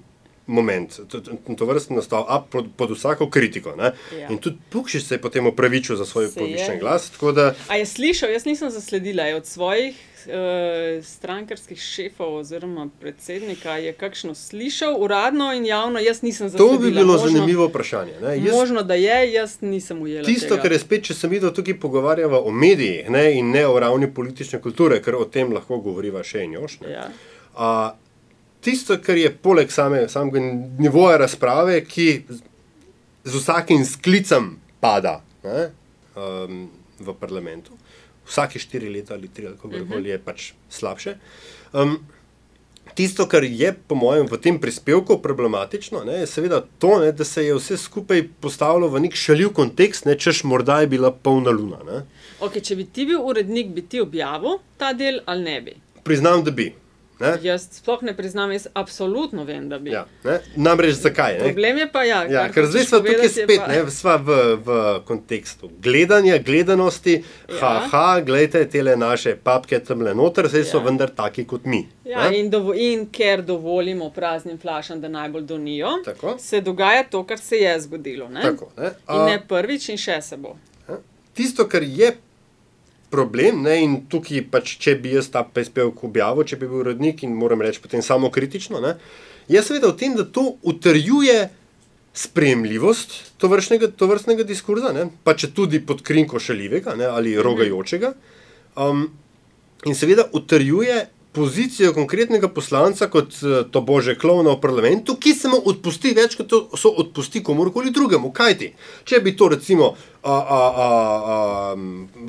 moment, 0.46 1.00
to, 1.08 1.20
to, 1.56 1.66
vrsten 1.66 1.96
nastav 1.96 2.24
a, 2.28 2.38
pod, 2.40 2.68
pod 2.76 2.94
vsako 2.94 3.26
kritiko. 3.30 3.74
Ne? 3.76 3.90
Ja. 4.14 4.28
In 4.30 4.38
tudi 4.38 4.62
Pukšič 4.70 5.04
se 5.04 5.18
je 5.18 5.20
potem 5.20 5.46
opravičil 5.46 5.96
za 5.96 6.06
svoj 6.06 6.30
povišen 6.34 6.78
glas. 6.78 7.10
Da, 7.34 7.54
A 7.68 7.76
je 7.76 7.86
slišal, 7.86 8.30
jaz 8.30 8.46
nisem 8.46 8.70
zasledila, 8.70 9.26
je 9.26 9.36
od 9.36 9.46
svojih 9.46 10.07
uh, 10.26 11.04
strankarskih 11.04 11.80
šefov 11.80 12.34
oziroma 12.36 12.88
predsednika, 13.00 13.76
je 13.76 13.92
kakšno 13.92 14.34
slišal 14.34 14.96
uradno 14.98 15.52
in 15.52 15.66
javno, 15.66 15.98
jaz 15.98 16.22
nisem 16.22 16.48
zasledila. 16.48 16.76
to 16.76 16.82
bi 16.82 16.90
bilo 16.90 17.12
možno, 17.12 17.28
zanimivo 17.28 17.66
vprašanje. 17.66 18.12
Ne? 18.22 18.36
Jaz- 18.38 18.52
Možno, 18.52 18.82
da 18.82 18.94
je, 18.94 19.32
jaz 19.32 19.56
nisem 19.60 20.02
ujela. 20.02 20.24
Tisto, 20.26 20.48
tega. 20.48 20.62
kar 20.62 20.72
je 20.72 20.78
spet, 20.78 21.04
če 21.04 21.14
se 21.14 21.28
mi 21.28 21.40
tukaj 21.40 21.80
pogovarjava 21.80 22.40
o 22.40 22.50
medijih 22.50 23.10
ne, 23.10 23.38
in 23.38 23.50
ne 23.50 23.66
o 23.66 23.78
ravni 23.78 24.14
politične 24.14 24.60
kulture, 24.60 25.02
ker 25.02 25.14
o 25.14 25.24
tem 25.24 25.52
lahko 25.52 25.78
govoriva 25.78 26.22
še 26.22 26.42
in 26.44 26.52
još. 26.52 26.80
ne. 26.80 26.90
Ja. 26.90 27.08
A, 27.56 27.94
tisto, 28.60 28.98
kar 29.02 29.16
je 29.16 29.30
poleg 29.36 29.70
same, 29.72 30.08
samega 30.08 30.40
nivoja 30.78 31.16
razprave, 31.16 31.84
ki 31.84 32.22
z, 32.28 32.40
z 33.24 33.34
vsakim 33.34 33.84
sklicem 33.84 34.56
pada 34.80 35.20
ne, 35.44 35.70
um, 36.16 36.68
v 36.98 37.14
parlamentu, 37.14 37.77
vsake 38.28 38.58
štiri 38.58 38.88
leta 38.90 39.14
ali 39.14 39.28
tri, 39.28 39.46
ali 39.46 39.56
kako 39.56 39.68
Mhm. 39.68 39.92
koli 39.92 40.08
je 40.08 40.18
pač 40.20 40.46
slabše. 40.70 41.16
Um, 41.72 41.98
Tisto, 42.94 43.26
kar 43.26 43.44
je, 43.44 43.72
po 43.86 43.94
mojem, 43.94 44.26
v 44.26 44.38
tem 44.38 44.58
prispevku 44.58 45.18
problematično, 45.18 46.00
ne, 46.04 46.12
je 46.14 46.26
seveda 46.26 46.64
to, 46.78 46.98
ne, 46.98 47.12
da 47.12 47.24
se 47.24 47.44
je 47.44 47.54
vse 47.54 47.76
skupaj 47.76 48.22
postavilo 48.40 48.88
v 48.88 49.00
nek 49.00 49.14
šaljiv 49.14 49.52
kontekst, 49.52 50.04
ne, 50.04 50.16
češ 50.16 50.40
morda 50.44 50.80
je 50.80 50.86
bila 50.88 51.12
polna 51.12 51.50
luna. 51.50 51.78
Ne. 51.84 51.98
Okay, 52.40 52.60
če 52.60 52.76
bi 52.76 52.84
ti 52.86 53.06
bil 53.06 53.20
urednik, 53.20 53.68
bi 53.68 53.82
ti 53.82 54.00
objavil 54.00 54.58
ta 54.76 54.92
del 54.92 55.20
ali 55.26 55.42
ne 55.42 55.60
bi? 55.60 55.76
Priznam, 56.02 56.42
da 56.42 56.50
bi. 56.50 56.72
Ne. 57.20 57.32
Jaz 57.42 57.68
sploh 57.72 58.02
ne 58.02 58.16
priznam, 58.16 58.52
jaz 58.52 58.66
absolutno 58.74 59.44
vem, 59.44 59.68
da 59.68 59.78
bi. 59.78 59.90
Ja, 59.90 60.04
ne. 60.24 60.36
Namreč 60.56 60.94
zakaj? 60.96 61.32
Ne? 61.32 61.38
Problem 61.40 61.78
je 61.78 61.88
pa, 61.88 62.02
ja, 62.04 62.22
Ja, 62.24 62.44
ker 62.48 62.66
zdaj 62.66 62.84
smo 62.84 62.98
tukaj 63.00 63.28
spet, 63.28 63.58
pa- 63.58 63.66
ne, 63.66 63.90
sva 63.90 64.16
v, 64.16 64.28
v 64.56 64.68
kontekstu 65.04 65.70
gledanja, 65.80 66.38
gledanosti, 66.38 67.16
Ja. 67.50 67.56
haha, 67.56 68.20
gledajte 68.20 68.64
te 68.66 68.96
naše 68.96 69.36
papke 69.36 69.80
tam 69.80 70.00
le 70.00 70.14
noter, 70.14 70.46
zdaj 70.46 70.64
so 70.64 70.78
Ja. 70.78 70.84
vendar 70.84 71.10
taki 71.10 71.44
kot 71.44 71.64
mi. 71.64 71.88
Ja, 72.04 72.30
ne. 72.30 72.38
in, 72.38 72.50
dovo, 72.50 72.72
in 72.72 73.06
ker 73.08 73.42
dovolimo 73.42 74.10
praznim 74.10 74.58
flašam, 74.58 75.00
da 75.00 75.08
najbolj 75.08 75.42
donijo, 75.42 75.90
Tako. 76.04 76.36
se 76.38 76.60
dogaja 76.60 77.04
to, 77.04 77.24
kar 77.24 77.38
se 77.38 77.56
je 77.56 77.80
zgodilo. 77.80 78.28
Ne? 78.28 78.42
Tako, 78.42 78.70
ne. 78.76 78.86
In 78.86 78.94
A- 79.08 79.26
ne 79.26 79.42
prvič, 79.48 79.88
in 79.88 79.96
še 79.98 80.22
se 80.22 80.36
bo. 80.36 80.56
Tisto, 81.34 81.66
kar 81.66 81.82
je 81.82 82.16
problem, 83.10 83.62
ne, 83.64 83.78
in 83.84 83.94
tukaj, 84.10 84.42
pač, 84.52 84.74
če 84.82 84.96
bi 85.02 85.14
jaz 85.16 85.30
ta 85.32 85.44
prispevek 85.44 86.02
objavil, 86.08 86.46
če 86.48 86.58
bi 86.60 86.68
bil 86.68 86.82
urednik 86.82 87.22
in 87.24 87.36
moram 87.36 87.62
reči 87.64 87.82
potem 87.84 88.04
samo 88.04 88.30
kritično, 88.34 88.82
ne, 88.84 88.96
je 89.48 89.62
seveda 89.64 89.92
v 89.92 89.98
tem, 90.00 90.16
da 90.18 90.26
to 90.28 90.58
utrjuje 90.62 91.48
sprejemljivost 92.18 93.14
tovrstnega, 93.40 93.92
tovrstnega 93.96 94.44
diskurza, 94.44 94.92
ne, 94.96 95.06
pa 95.24 95.36
če 95.38 95.52
tudi 95.56 95.80
pod 95.84 96.02
krinko 96.04 96.40
šaljivega 96.42 96.96
ne, 96.98 97.06
ali 97.08 97.36
rogajočega. 97.38 98.12
Um, 98.78 99.06
in 99.86 99.94
seveda 99.94 100.26
utrjuje 100.34 101.06
pozicijo 101.32 101.92
konkretnega 101.94 102.48
poslanca 102.48 103.06
kot 103.12 103.36
eh, 103.42 103.62
to 103.70 103.82
bože 103.86 104.16
klovna 104.18 104.56
v 104.56 104.60
parlamentu, 104.60 105.16
ki 105.20 105.34
se 105.34 105.50
mu 105.52 105.60
odpusti 105.70 106.14
več, 106.16 106.34
kot 106.40 106.54
so 106.80 106.92
odpusti 107.02 107.42
komorkoli 107.44 107.92
drugemu. 107.94 108.32
Kaj 108.34 108.58
ti? 108.58 108.72
Če 109.04 109.20
bi 109.22 109.36
to 109.36 109.50
recimo 109.54 109.92
a, 110.22 110.32
a, 110.32 110.60
a, 110.76 110.88
a, 111.34 111.74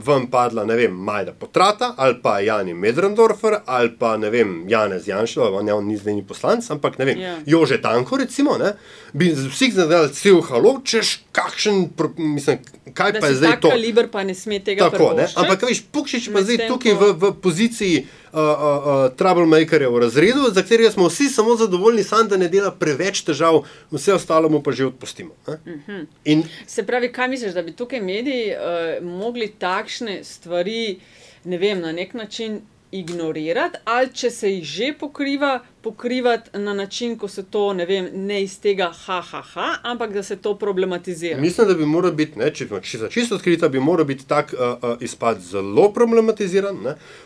vam 0.06 0.28
padla, 0.28 0.66
ne 0.66 0.76
vem, 0.76 0.92
Majda 0.94 1.34
Potrata 1.34 1.94
ali 1.98 2.16
pa 2.24 2.40
Jani 2.40 2.74
Medrendorfer 2.74 3.60
ali 3.66 3.90
pa 4.00 4.18
ne 4.18 4.30
vem, 4.30 4.66
Janez 4.70 5.08
Janšel, 5.08 5.56
on, 5.56 5.70
on 5.70 5.88
ni 5.88 5.98
zdaj 5.98 6.14
ni 6.14 6.24
poslanc, 6.24 6.70
ampak 6.72 6.98
ne 7.00 7.06
vem, 7.06 7.18
Ja. 7.20 7.36
Jože 7.46 7.82
Tanko 7.82 8.18
recimo, 8.18 8.58
ne, 8.58 8.74
bi 9.14 9.32
z 9.36 9.50
vseh 9.50 9.74
zadal 9.74 10.10
cel 10.14 10.42
halo, 10.42 10.80
češ 10.86 11.20
kakšen, 11.32 11.90
mislim, 12.18 12.60
kaj 12.94 13.12
Da 13.12 13.20
pa 13.20 13.28
je 13.28 13.36
zdaj 13.36 13.60
to? 13.62 13.70
kaliber 13.70 14.08
pa 14.12 14.24
ne 14.24 14.36
sme 14.36 14.60
tega 14.60 14.90
Tako, 14.90 15.14
ne? 15.18 15.28
Ampak, 15.36 15.62
veš, 15.68 15.84
Pukšič 15.92 16.30
pa 16.34 16.42
zdaj 16.42 16.68
tukaj 16.70 16.94
v, 16.94 17.04
v 17.18 17.24
poziciji 17.42 18.06
uh, 18.32 18.40
uh, 18.40 18.42
uh, 18.42 19.16
troublemakerja 19.18 19.90
v 19.90 20.00
razredu, 20.00 20.50
za 20.54 20.62
katerega 20.62 20.92
smo 20.92 21.10
vsi 21.10 21.30
samo 21.30 21.56
zadovoljni, 21.56 22.04
sam 22.04 22.28
da 22.28 22.38
ne 22.38 22.48
dela 22.50 22.72
preveč 22.72 23.22
težav, 23.26 23.64
vse 23.92 24.14
ostalo 24.14 24.50
mu 24.50 24.62
pa 24.64 24.72
že 24.72 24.86
odpustimo. 24.90 25.34
ne. 25.48 26.06
In 26.26 26.44
Se 26.68 26.86
pravi, 26.86 27.12
kaj 27.12 27.28
misliš, 27.28 27.54
da 27.54 27.62
bi 27.62 27.72
tukaj 27.80 28.04
mediji 28.04 28.52
uh, 28.54 29.00
mogli 29.06 29.48
takšne 29.60 30.20
stvari, 30.24 31.00
ne 31.48 31.58
vem, 31.58 31.80
na 31.80 31.96
nek 31.96 32.14
način 32.14 32.60
ignorirati, 32.92 33.78
ali 33.86 34.10
če 34.14 34.30
se 34.34 34.50
jih 34.50 34.64
že 34.66 34.88
pokriva, 35.00 35.60
pokrivati 35.82 36.58
na 36.58 36.74
način, 36.74 37.18
ko 37.18 37.28
se 37.28 37.44
to, 37.44 37.74
ne 37.74 37.86
vem, 37.86 38.10
ne 38.14 38.42
iz 38.44 38.58
tega 38.62 38.90
ha, 39.06 39.20
ha, 39.22 39.42
ha, 39.54 39.68
ampak 39.84 40.14
da 40.14 40.24
se 40.24 40.36
to 40.36 40.56
problematizira. 40.58 41.42
mislim, 41.42 41.68
da 41.68 41.74
bi 41.74 41.86
moral 41.86 42.12
biti, 42.12 42.40
ne, 42.40 42.50
če 42.54 42.68
smo 42.68 42.80
čisto, 42.80 43.36
odkrita, 43.36 43.70
bi 43.70 43.80
moral 43.80 44.06
biti 44.06 44.28
tak 44.28 44.54
uh, 44.54 44.60
uh, 44.60 44.98
izpad 45.00 45.42
zelo 45.42 45.92
problematiziran. 45.94 46.78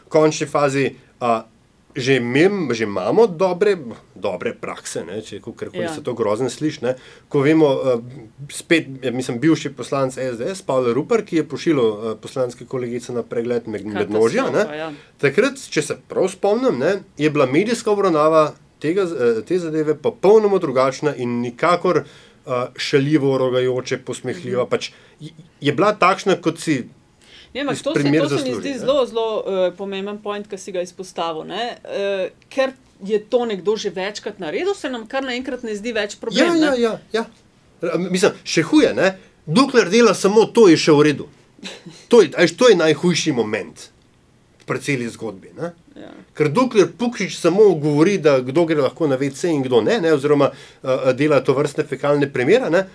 V 0.05 0.09
končni 0.09 0.47
fazi 0.47 0.89
uh, 1.19 1.27
že, 1.95 2.15
imem, 2.15 2.69
že 2.69 2.83
imamo 2.83 3.27
dobre, 3.27 3.77
dobre 4.15 4.53
prakse, 4.55 5.03
ne, 5.03 5.19
če 5.19 5.39
kako 5.39 5.69
Ja. 5.73 5.89
se 5.89 6.01
to 6.01 6.13
grozno 6.13 6.49
sliši. 6.49 6.79
ne. 6.81 6.95
Ko 7.27 7.39
vemo, 7.39 7.67
uh, 7.67 8.01
spet, 8.49 8.87
ja, 9.01 9.11
mislim, 9.11 9.39
bivši 9.39 9.69
poslanec 9.71 10.13
SDS, 10.15 10.61
Pavel 10.61 10.93
Rupert, 10.93 11.25
ki 11.25 11.35
je 11.35 11.43
pošiljal 11.45 11.85
uh, 11.87 12.17
poslanske 12.17 12.65
kolegice 12.65 13.11
na 13.11 13.23
pregled 13.23 13.67
med, 13.67 13.85
ne. 13.85 13.93
Katastrofa, 13.95 14.75
ja. 14.75 14.91
Takrat, 15.17 15.61
če 15.67 15.81
se 15.83 15.97
prav 16.07 16.27
spomnim, 16.29 16.77
ne, 16.77 16.93
je 17.17 17.29
bila 17.29 17.45
medijska 17.47 17.91
obravnava 17.91 18.53
tega, 18.79 19.03
eh, 19.03 19.41
te 19.41 19.57
zadeve 19.57 19.93
popolnoma 19.95 20.57
drugačna 20.57 21.15
in 21.15 21.39
nikakor 21.39 22.03
uh, 22.45 22.51
šaljivo, 22.75 23.37
rogajoče, 23.37 23.97
posmehljiva. 23.99 24.65
Pač 24.67 24.89
je- 25.19 25.31
je 25.61 25.71
bila 25.73 25.93
takšna, 25.93 26.35
kot 26.37 26.59
si. 26.59 26.83
Ne, 27.53 27.61
ampak 27.61 27.77
to, 27.77 27.93
se, 27.93 27.93
to 27.93 28.01
se 28.01 28.09
mi 28.09 28.17
zasluži, 28.19 28.53
zdi 28.59 28.79
zelo, 28.79 29.05
zelo 29.05 29.25
uh, 29.37 29.73
pomemben 29.77 30.17
point, 30.17 30.47
ki 30.47 30.57
si 30.57 30.71
ga 30.71 30.81
izpostavil. 30.81 31.43
ne. 31.45 31.77
Uh, 31.83 32.23
ker 32.49 32.73
je 33.03 33.19
to 33.19 33.45
nekdo 33.45 33.75
že 33.75 33.89
večkrat 33.89 34.39
naredil, 34.39 34.73
se 34.73 34.89
nam 34.89 35.07
kar 35.07 35.23
naenkrat 35.23 35.63
ne 35.63 35.75
zdi 35.75 35.91
več 35.91 36.13
Ja, 36.13 36.19
problem. 36.21 36.57
ja, 36.57 36.73
ja, 36.75 36.93
ja. 37.13 37.25
R- 37.81 37.97
Mislim, 37.99 38.31
še 38.43 38.63
huje, 38.63 38.93
ne? 38.93 39.13
dokler 39.45 39.89
dela 39.89 40.13
samo 40.15 40.45
to, 40.45 40.67
je 40.67 40.77
še 40.77 40.91
v 40.91 41.01
redu. 41.03 41.27
To 42.09 42.21
je, 42.21 42.31
a 42.33 42.41
veš, 42.41 42.55
to 42.55 42.69
je 42.69 42.75
najhujši 42.75 43.31
moment 43.31 43.89
pri 44.65 44.79
celi 44.79 45.09
zgodbi. 45.09 45.49
Ne? 45.59 45.73
Ja. 45.95 46.09
Ker 46.33 46.47
dokler 46.49 46.87
Pukšič 46.89 47.35
samo 47.35 47.65
govori, 47.75 48.17
da 48.17 48.37
kdo 48.39 48.63
gre 48.65 48.79
lahko 48.79 49.07
na 49.07 49.15
VC 49.15 49.51
in 49.51 49.61
kdo 49.61 49.81
ne, 49.81 49.99
ne 49.99 50.13
oziroma 50.15 50.47
uh, 50.49 51.11
dela 51.13 51.41
to 51.43 51.51
vrstne 51.53 51.83
fekalne 51.83 52.29
premjere, 52.31 52.69
ne, 52.71 52.85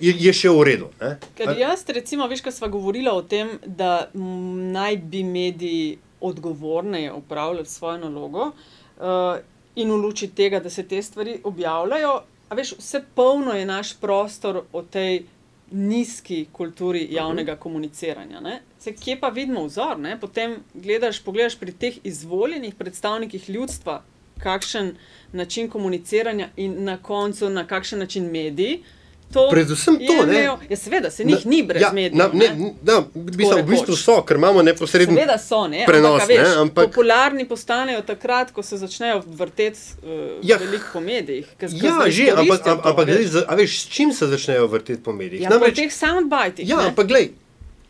je, 0.00 0.14
je 0.18 0.32
še 0.32 0.50
v 0.54 0.64
redu. 0.66 0.90
Ne? 1.00 1.14
Ker 1.38 1.54
jaz, 1.58 1.84
recimo, 1.94 2.26
veš, 2.30 2.42
ko 2.44 2.52
smo 2.54 2.68
govorili 2.72 3.10
o 3.10 3.22
tem, 3.22 3.56
da 3.64 4.08
naj 4.14 4.96
bi 4.96 5.24
mediji 5.24 5.98
odgovorneje 6.20 7.12
upravljali 7.12 7.66
svojo 7.66 7.98
nalogo 7.98 8.50
uh, 8.50 9.38
in 9.78 9.90
v 9.90 9.96
luči 9.96 10.30
tega, 10.34 10.60
da 10.60 10.70
se 10.70 10.82
te 10.88 11.02
stvari 11.02 11.38
objavljajo, 11.44 12.14
a 12.48 12.54
veš, 12.54 12.74
vse 12.78 13.02
polno 13.14 13.54
je 13.54 13.66
naš 13.66 13.94
prostor 14.00 14.62
o 14.72 14.82
tej 14.82 15.22
nizki 15.70 16.46
kulturi 16.52 17.06
javnega 17.10 17.56
komuniciranja. 17.56 18.40
Ne? 18.40 18.60
Se, 18.80 18.94
kje 18.96 19.18
pa 19.20 19.28
vidimo 19.28 19.66
vzor? 19.66 19.98
Ne? 20.00 20.16
Potem 20.20 20.56
gledaš, 20.74 21.20
pogledaš 21.24 21.58
pri 21.60 21.72
teh 21.72 21.98
izvoljenih 22.04 22.74
predstavnikih 22.74 23.50
ljudstva, 23.50 24.02
kakšen 24.38 24.94
način 25.32 25.68
komuniciranja 25.70 26.48
in 26.56 26.84
na 26.84 26.96
koncu 27.02 27.50
na 27.50 27.66
kakšen 27.66 27.98
način 27.98 28.30
mediji 28.30 28.82
to 29.28 29.48
Predvsem 29.50 29.94
to, 29.96 30.00
ne. 30.00 30.14
jemljejo. 30.14 30.58
Ja, 30.68 30.76
seveda, 30.78 31.10
se 31.10 31.24
njih 31.24 31.46
ni 31.46 31.62
brez 31.62 31.82
ja, 31.82 31.90
medijev. 31.90 32.16
na- 32.16 32.30
ne. 32.32 32.48
ne, 32.50 32.72
na, 32.82 33.02
mislim, 33.14 33.58
v 33.58 33.68
bistvu 33.68 33.94
so, 33.94 34.22
ker 34.22 34.36
imamo 34.36 34.62
neposreden 34.62 35.14
Seveda 35.14 35.38
so, 35.38 35.68
ne? 35.68 35.84
prenos. 35.86 36.10
ampak, 36.12 36.22
a 36.22 36.32
veš, 36.34 36.48
ne, 36.48 36.54
ampak, 36.56 36.86
Popularni 36.86 37.44
postanejo 37.44 38.02
takrat, 38.02 38.50
ko 38.50 38.62
se 38.62 38.76
začnejo 38.76 39.22
vrteti 39.28 39.78
uh, 40.00 40.08
Ja. 40.42 40.56
veliko 40.56 40.84
po 40.92 41.00
medijih. 41.00 41.46
Ker 41.56 41.68
ja, 41.74 41.92
zdaj 41.92 42.10
že, 42.10 42.30
ampak, 42.32 42.64
to, 42.64 42.80
ampak 42.84 43.06
veš. 43.08 43.26
za- 43.28 43.44
a 43.44 43.54
veš, 43.54 43.80
s 43.80 43.88
čim 43.88 44.12
se 44.12 44.26
začnejo 44.26 44.66
vrteti 44.66 45.02
po 45.02 45.12
medijih? 45.12 45.42
Ja, 45.42 45.50
po 45.52 45.68
teh 45.70 45.92
soundbitih. 45.92 46.64
Ja, 46.64 46.76
ne. 46.76 46.84
ampak 46.86 47.06
glej, 47.06 47.30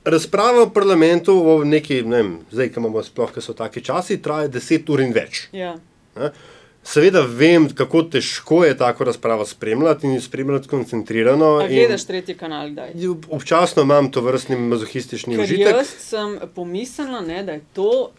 razprava 0.05 0.65
v 0.65 0.73
parlamentu 0.73 1.33
o 1.35 1.65
neki, 1.65 2.03
ne 2.03 2.17
vem, 2.17 2.39
zdaj, 2.51 2.69
ki 2.69 2.77
imamo 2.77 3.03
sploh, 3.03 3.31
ki 3.31 3.41
so 3.41 3.53
taki 3.55 3.81
časi, 3.81 4.19
traja 4.19 4.49
10 4.51 4.89
ur 4.89 5.01
in 5.01 5.13
več. 5.13 5.49
Ja. 5.53 5.77
Ne? 6.17 6.31
Seveda 6.89 7.21
vem, 7.23 7.69
kako 7.71 8.03
težko 8.05 8.65
je 8.65 8.77
tako 8.77 9.05
razpravo 9.05 9.45
spremljati 9.47 10.07
in 10.07 10.21
spremljati 10.21 10.69
koncentrirano. 10.69 11.57
A 11.57 11.63
in 11.63 11.69
gledaš 11.71 12.05
tretji 12.05 12.35
kanal 12.35 12.71
kdaj? 12.71 12.91
Občasno 13.31 13.83
imam 13.83 14.11
to 14.11 14.21
vrstni 14.21 14.57
mazohistični 14.59 15.35
Ker 15.35 15.45
užitek. 15.45 15.67
jaz 15.69 15.87
sem 15.99 16.39
pomislila, 16.55 17.21
ne, 17.23 17.43
da 17.43 17.53
je 17.53 17.61
to 17.73 18.11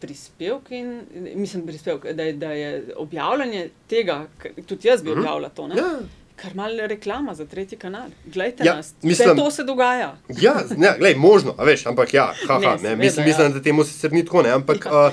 prispevek 0.00 0.70
in 0.70 1.00
mislim, 1.34 1.66
prispevek, 1.66 2.12
da, 2.12 2.22
je, 2.22 2.32
da 2.34 2.52
je 2.52 2.68
objavljanje 2.96 3.64
tega, 3.88 4.26
tudi 4.66 4.88
jaz 4.88 5.02
bi 5.02 5.10
Mhm. 5.10 5.18
objavila 5.18 5.48
to. 5.50 5.66
Ne? 5.66 5.76
Ja. 5.76 5.98
Kar 6.36 6.54
malo 6.54 6.86
reklama 6.86 7.34
za 7.34 7.46
tretji 7.46 7.78
kanal. 7.78 8.06
Glejte 8.26 8.64
Ja, 8.64 8.76
nas, 8.76 8.94
mislim- 9.02 9.28
vse 9.28 9.36
to 9.36 9.50
se 9.50 9.64
dogaja. 9.64 10.16
Ja, 10.40 10.54
ne, 10.76 10.94
glej, 10.98 11.14
možno, 11.16 11.54
veš, 11.58 11.86
ampak 11.86 12.14
ja, 12.14 12.32
haha, 12.46 12.60
Ne, 12.60 12.66
ne, 12.66 12.78
seveda, 12.78 12.96
mislim, 12.96 13.22
ja. 13.22 13.28
mislim, 13.28 13.52
da 13.52 13.62
temu 13.62 13.84
sicer 13.84 14.12
ni 14.12 14.24
tako, 14.24 14.42
ne, 14.42 14.50
ampak 14.50 14.86
Ja. 14.86 14.92
a, 14.96 15.10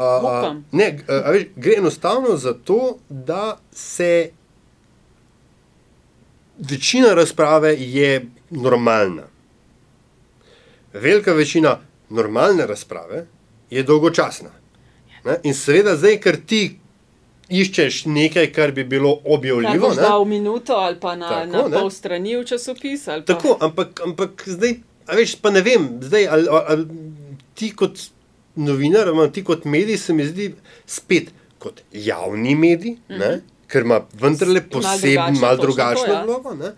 Upam. 0.00 0.64
ne, 0.72 0.98
a, 1.08 1.22
a 1.24 1.30
veš, 1.30 1.44
gre 1.56 1.74
enostavno 1.78 2.36
za 2.36 2.54
to, 2.64 2.98
da 3.08 3.58
se 3.72 4.30
večina 6.58 7.14
razprave 7.14 7.76
je 7.78 8.26
normalna. 8.50 9.22
Velika 10.92 11.32
večina 11.32 11.78
normalne 12.08 12.66
razprave 12.66 13.26
je 13.70 13.82
dolgočasna. 13.82 14.50
Ne? 15.24 15.36
In 15.42 15.54
seveda, 15.54 15.96
zdaj, 15.96 16.20
ker 16.20 16.36
ti 16.46 16.78
iščeš 17.48 18.04
nekaj, 18.06 18.52
kar 18.52 18.72
bi 18.72 18.84
bilo 18.84 19.18
boš 19.78 19.96
ne, 19.96 20.02
v 20.18 20.28
minuto 20.28 20.72
ali 20.78 20.96
pa 21.00 21.16
na, 21.16 21.28
Tako, 21.28 21.56
na 21.56 21.68
ne. 21.68 21.80
pol 21.80 21.90
strani 21.90 22.36
v 22.36 22.44
časopis. 22.46 23.08
ali 23.08 23.24
Pa. 23.24 23.34
Tako, 23.34 23.56
ampak, 23.60 24.00
ampak 24.06 24.44
zdaj, 24.46 24.78
a 25.06 25.18
veš, 25.18 25.36
pa 25.42 25.50
ne 25.50 25.62
vem, 25.66 25.88
zdaj, 26.02 26.28
ali, 26.28 26.48
ali, 26.48 26.64
ali 26.68 26.86
ti 27.54 27.72
kot 27.76 27.98
novinar, 28.60 29.08
ali 29.08 29.32
ti 29.32 29.44
kot 29.44 29.64
medij, 29.66 29.98
se 29.98 30.12
mi 30.12 30.24
zdi 30.24 30.54
spet 30.86 31.28
kot 31.58 31.82
javni 31.92 32.54
medij, 32.56 32.96
mm 33.08 33.16
-hmm. 33.16 33.40
ker 33.66 33.82
ima 33.82 34.00
vendarle 34.14 34.60
Mhm. 34.60 35.40
Malo 35.40 35.56
drugačno, 35.58 36.12
ja. 36.12 36.24
vlogo. 36.24 36.54
ne. 36.54 36.72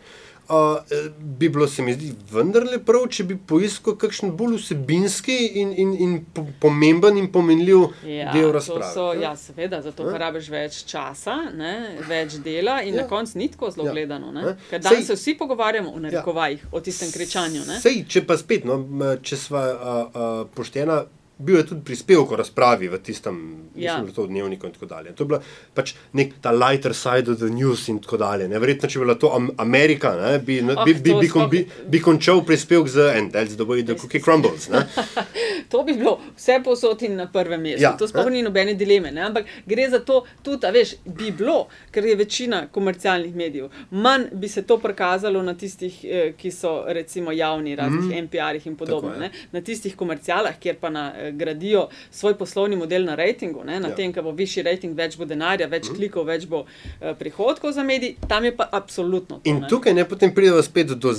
Uh, 0.44 0.76
bi 1.18 1.48
bilo 1.48 1.66
se 1.68 1.82
mi 1.82 1.92
zdi 1.94 2.12
vendarle 2.32 2.78
prav, 2.78 3.06
če 3.08 3.24
bi 3.24 3.36
poiskal 3.38 3.96
kakšen 3.96 4.32
bolj 4.32 4.56
vsebinski 4.56 5.36
in, 5.54 5.72
in, 5.74 5.94
in 5.94 6.24
po- 6.26 6.46
pomemben 6.60 7.16
in 7.16 7.32
pomenljiv 7.32 7.78
Ja, 8.04 8.32
del 8.32 8.52
razprave. 8.52 8.92
So, 8.94 9.14
ne. 9.14 9.22
ja, 9.22 9.36
seveda, 9.36 9.82
zato 9.82 10.04
Ne? 10.04 10.10
porabiš 10.12 10.48
več 10.48 10.84
časa, 10.84 11.36
ne, 11.54 11.72
več 12.08 12.32
dela 12.34 12.82
in 12.82 12.94
Ja. 12.94 13.02
na 13.02 13.08
koncu 13.08 13.38
ni 13.38 13.48
tako 13.48 13.70
zelo 13.70 13.86
Ja. 13.86 13.92
gledano. 13.92 14.32
Ne? 14.32 14.42
Ne? 14.42 14.56
Ker 14.70 14.80
danes 14.80 15.06
se 15.06 15.14
vsi 15.14 15.34
pogovarjamo 15.34 15.90
o 15.90 15.98
narekovajih, 16.00 16.66
o 16.72 16.80
tistem 16.80 17.12
kričanju. 17.12 17.60
Ne? 17.68 17.80
Sej, 17.80 18.04
če 18.08 18.22
pa 18.22 18.36
spet, 18.36 18.64
no, 18.64 18.76
če 19.18 19.36
smo 19.38 19.58
uh, 19.58 19.64
uh, 19.64 20.48
poštena, 20.54 21.04
bil 21.42 21.56
je 21.56 21.66
tudi 21.66 21.82
prispevek 21.82 22.30
o 22.30 22.36
razpravi 22.36 22.88
v 22.88 22.98
tistem, 23.00 23.36
Ja. 23.74 23.92
mislim, 23.92 24.06
da 24.06 24.12
to 24.12 24.22
v 24.22 24.28
dnevniku 24.28 24.66
in 24.66 24.72
tako 24.72 24.86
dalje. 24.86 25.12
To 25.12 25.22
je 25.22 25.28
bila 25.28 25.40
pač 25.74 25.92
nek 26.12 26.32
ta 26.40 26.50
lighter 26.52 26.94
side 26.94 27.28
of 27.28 27.38
the 27.38 27.50
news 27.50 27.88
in 27.88 27.98
tako 27.98 28.16
dalje. 28.18 28.46
Ne. 28.46 28.58
Verjetno, 28.58 28.86
če 28.86 28.98
bi 28.98 29.04
bila 29.04 29.14
to 29.16 29.30
Am 29.30 29.50
Amerika, 29.58 30.14
ne, 30.16 30.38
bi, 30.40 30.60
Oh, 30.62 30.84
bi, 30.84 30.94
bi, 30.94 31.14
bi, 31.14 31.28
kon, 31.28 31.42
sploh- 31.42 31.50
bi, 31.50 31.60
bi 31.88 32.00
končal 32.00 32.42
prispevek 32.42 32.88
z 32.88 33.08
And 33.12 33.32
that's 33.32 33.56
the 33.56 33.64
way 33.64 33.82
the 33.82 33.94
cookie 33.94 34.20
crumbles. 34.20 34.68
Ne. 34.68 34.86
To 35.72 35.82
bi 35.82 35.94
bilo 35.96 36.18
vse 36.36 36.58
posod 36.64 37.02
in 37.02 37.16
na 37.16 37.26
prvem 37.32 37.62
mestu. 37.64 37.82
Ja, 37.82 37.94
to 37.96 38.08
sploh 38.08 38.28
ne? 38.28 38.36
ni 38.36 38.42
nobene 38.44 38.74
dileme. 38.76 39.10
Ne? 39.10 39.22
Ampak 39.24 39.48
gre 39.66 39.88
za 39.90 40.02
to, 40.04 40.18
tudi, 40.44 40.68
veš, 40.72 40.94
bi 41.04 41.30
bilo, 41.32 41.66
ker 41.90 42.04
je 42.04 42.16
večina 42.16 42.66
komercialnih 42.72 43.36
medijev. 43.36 43.70
Manj 43.90 44.26
bi 44.32 44.48
se 44.48 44.62
to 44.68 44.76
prikazalo 44.78 45.42
na 45.42 45.54
tistih, 45.58 45.96
eh, 46.04 46.32
ki 46.36 46.50
so 46.50 46.74
recimo 46.86 47.32
javni, 47.32 47.76
raznih 47.76 48.04
mm. 48.04 48.26
NPR-jih 48.26 48.66
in 48.66 48.76
podobno. 48.76 49.10
Tako 49.10 49.20
ne. 49.20 49.30
Na 49.52 49.60
tistih 49.60 49.96
komercialah, 49.96 50.58
kjer 50.60 50.76
pa 50.80 50.90
na, 50.90 51.12
eh, 51.16 51.32
gradijo 51.32 51.88
svoj 52.10 52.38
poslovni 52.38 52.76
model 52.76 53.04
na 53.04 53.14
rejtingu, 53.14 53.64
ne? 53.64 53.80
na 53.80 53.88
Ja. 53.88 53.90
ja. 53.90 53.96
tem, 53.96 54.12
ker 54.12 54.22
bo 54.22 54.32
višji 54.36 54.62
rejting, 54.62 54.96
več 54.96 55.16
bo 55.16 55.24
denarja, 55.24 55.66
več 55.66 55.88
mm. 55.88 55.96
klikov, 55.96 56.26
več 56.28 56.46
bo 56.46 56.66
eh, 57.00 57.14
prihodkov 57.18 57.72
za 57.72 57.82
medij, 57.82 58.16
tam 58.28 58.44
je 58.44 58.56
pa 58.56 58.68
absolutno 58.72 59.38
to. 59.38 59.48
In 59.48 59.64
ne. 59.64 59.68
tukaj 59.68 59.94
ne 59.94 60.04
potem 60.08 60.34
pridemo 60.34 60.62
spet 60.62 60.92
do 60.92 61.16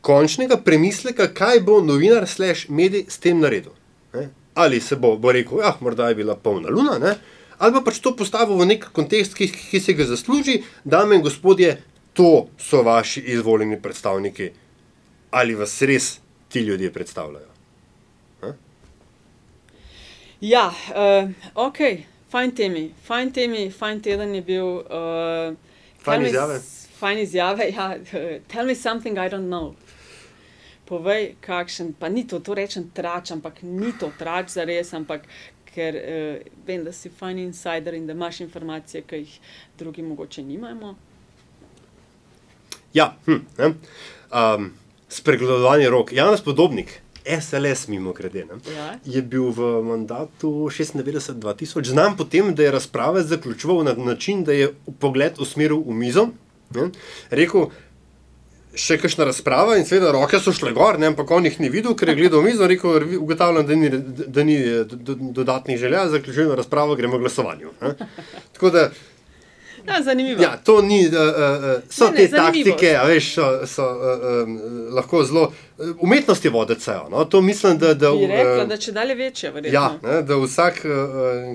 končnega 0.00 0.56
premisleka, 0.64 1.28
kaj 1.34 1.60
bo 1.66 1.80
novinar 1.84 2.28
slash 2.28 2.68
medij 2.68 3.06
s 3.08 3.18
tem 3.18 3.40
naredil. 3.40 3.72
Ne? 4.14 4.28
Ali 4.54 4.80
se 4.80 4.96
bo, 4.96 5.16
bo 5.16 5.32
rekel, 5.32 5.60
da 5.60 5.76
morda 5.80 6.08
je 6.08 6.14
bila 6.14 6.36
polna 6.36 6.70
luna, 6.70 6.98
ne? 6.98 7.14
ali 7.58 7.72
pa 7.72 7.82
pač 7.84 8.00
to 8.00 8.14
postavil 8.16 8.56
v 8.56 8.66
nek 8.72 8.88
kontekst, 8.96 9.36
ki, 9.36 9.50
ki 9.52 9.80
se 9.80 9.92
ga 9.92 10.06
zasluži, 10.08 10.62
dame 10.84 11.18
in 11.18 11.22
gospodje, 11.22 11.76
to 12.16 12.48
so 12.58 12.82
vaši 12.82 13.20
izvoljeni 13.36 13.76
predstavniki, 13.82 14.50
ali 15.30 15.54
vas 15.54 15.76
res 15.82 16.18
ti 16.48 16.64
ljudje 16.64 16.92
predstavljajo. 16.92 17.50
Ja, 20.40 20.70
uh, 20.96 21.30
ok, 21.54 21.78
fajn 22.32 22.54
temi, 22.56 22.86
fajn 23.04 23.32
temi, 23.32 23.66
fajn 23.70 23.98
teden 24.00 24.34
je 24.34 24.42
bil. 24.42 24.64
Uh, 24.88 25.56
Fajn 26.00 26.24
izjave. 26.26 26.60
Fajn 26.96 27.18
izjave, 27.18 27.66
ja. 27.76 27.90
Tell 28.48 28.66
me 28.66 28.74
something 28.74 29.18
I 29.18 29.28
don't 29.28 29.52
know. 29.52 29.74
Povej, 30.90 31.36
kakšen, 31.40 31.92
pa 31.94 32.10
ni 32.10 32.26
to, 32.26 32.40
to 32.42 32.54
rečem 32.58 32.88
trač, 32.94 33.30
ampak 33.30 33.62
ni 33.62 33.92
to 33.94 34.10
trač 34.18 34.56
za 34.56 34.66
res, 34.66 34.90
ampak 34.96 35.28
ker 35.70 35.94
uh, 35.94 36.40
vem, 36.66 36.82
da 36.82 36.92
si 36.92 37.12
fajn 37.14 37.38
insider 37.44 37.94
in 37.94 38.08
da 38.08 38.16
imaš 38.16 38.40
informacije, 38.42 39.04
ki 39.06 39.22
jih 39.22 39.36
drugi 39.78 40.02
mogoče 40.02 40.42
nimajo. 40.42 40.96
Ja, 42.94 43.12
hm, 43.26 43.44
ne? 43.58 43.70
um, 44.34 44.72
spregledovanje 45.08 45.86
rok. 45.90 46.12
Janus 46.12 46.42
Podobnik, 46.42 46.98
SLS, 47.40 47.86
mimo 47.88 48.12
grede, 48.12 48.44
ne? 48.44 48.58
Ja. 48.74 48.98
je 49.04 49.22
bil 49.22 49.50
v 49.54 49.82
mandatu 49.84 50.70
96-2000 50.70 51.92
znan 51.92 52.16
po 52.16 52.24
tem, 52.24 52.54
da 52.54 52.62
je 52.62 52.70
razprave 52.70 53.22
zaključoval 53.22 53.84
na 53.84 53.94
način, 53.94 54.44
da 54.44 54.52
je 54.52 54.72
pogled 54.98 55.38
usmeril 55.38 55.84
v 55.86 55.94
mizo. 55.94 56.28
Ne? 56.74 56.90
Rekel, 57.30 57.70
še 58.74 58.98
kakšna 58.98 59.24
razprava 59.24 59.76
in 59.76 59.84
seveda 59.84 60.12
roke 60.12 60.38
so 60.38 60.52
šle 60.52 60.72
gor, 60.72 60.98
ne? 60.98 61.06
ampak 61.06 61.30
on 61.30 61.44
jih 61.44 61.60
ni 61.60 61.68
videl, 61.68 61.94
ker 61.94 62.08
je 62.08 62.14
gledal 62.14 62.42
mizo 62.42 62.62
in 62.62 62.68
rekel, 62.68 62.90
"Revi- 63.00 63.18
ugotavljam, 63.18 63.66
da 63.66 63.74
ni, 63.74 63.88
da 64.26 64.44
ni 64.44 64.56
eh, 64.56 64.84
do- 64.84 64.96
do- 64.96 65.32
dodatnih 65.32 65.78
želja, 65.78 66.08
zaključujemo 66.08 66.54
razpravo, 66.54 66.94
gremo 66.96 67.16
k 67.16 67.20
glasovanju. 67.20 67.70
Ne? 67.80 67.94
Tako 68.52 68.70
da 68.70 68.90
Ja, 69.88 70.02
zanimivo. 70.02 70.42
Ja, 70.42 70.56
to 70.56 70.82
ni, 70.82 71.06
uh, 71.06 71.12
uh, 71.12 71.20
so 71.88 72.04
Ne, 72.04 72.10
ne, 72.10 72.16
te 72.16 72.26
zanimivo. 72.26 72.70
taktike, 72.70 72.96
a 72.96 73.04
veš, 73.04 73.34
so, 73.34 73.66
so 73.66 73.82
uh, 73.82 73.98
um, 74.44 74.58
lahko 74.90 75.24
zelo. 75.24 75.52
Umetnost 75.98 76.44
je 76.44 76.50
voditi, 76.50 76.90
no? 77.10 77.24
to 77.24 77.40
mislim, 77.40 77.78
da. 77.78 77.94
da 77.94 78.12
Bi 78.12 78.26
rekla, 78.26 78.62
eh, 78.62 78.66
da 78.66 78.76
če 78.76 78.92
dalje 78.92 79.14
večje, 79.14 79.50
verjetno. 79.50 79.80
Ja, 79.80 79.98
ne, 80.02 80.22
da 80.22 80.36
vsak, 80.36 80.82
uh, 80.84 80.92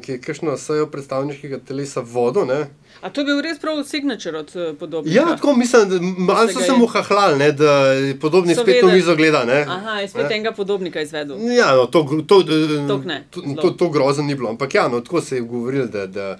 ki 0.01 0.12
je 0.12 0.21
kakšno 0.21 0.58
sejo 0.58 0.88
predstavniškega 0.88 1.60
telesa 1.60 2.01
vodil. 2.01 2.45
Ne. 2.45 2.65
A 3.01 3.10
to 3.10 3.21
je 3.21 3.25
bil 3.25 3.41
res 3.41 3.60
prav 3.60 3.84
signature 3.84 4.38
od 4.39 4.51
uh, 4.55 4.75
podobnega? 4.79 5.15
Ja, 5.15 5.25
tako 5.36 5.55
mislim, 5.55 6.15
malo 6.17 6.47
so 6.47 6.60
se 6.60 6.71
mu 6.71 6.88
hahlali, 6.88 7.51
da 7.53 7.71
podobni 8.21 8.55
So 8.55 8.62
spet 8.62 8.73
v 8.73 8.86
vedeli. 8.86 8.93
mizo 8.93 9.15
gleda. 9.15 9.45
Ne. 9.45 9.62
Aha, 9.67 9.99
je 9.99 10.08
spet 10.08 10.29
Ne. 10.29 10.36
enega 10.36 10.51
podobnika 10.51 11.01
izvedel. 11.01 11.38
Ja, 11.51 11.75
no, 11.75 11.86
to, 11.86 12.03
to, 12.27 12.43
Tok 12.88 13.05
ne, 13.05 13.23
to, 13.29 13.41
to, 13.62 13.69
to 13.71 13.89
grozno 13.89 14.23
ni 14.23 14.36
bilo. 14.36 14.49
Ampak 14.49 14.75
ja, 14.75 14.88
no, 14.88 15.01
tako 15.01 15.21
se 15.21 15.36
je 15.36 15.41
govorilo, 15.41 15.86
da, 15.86 16.08
da, 16.08 16.38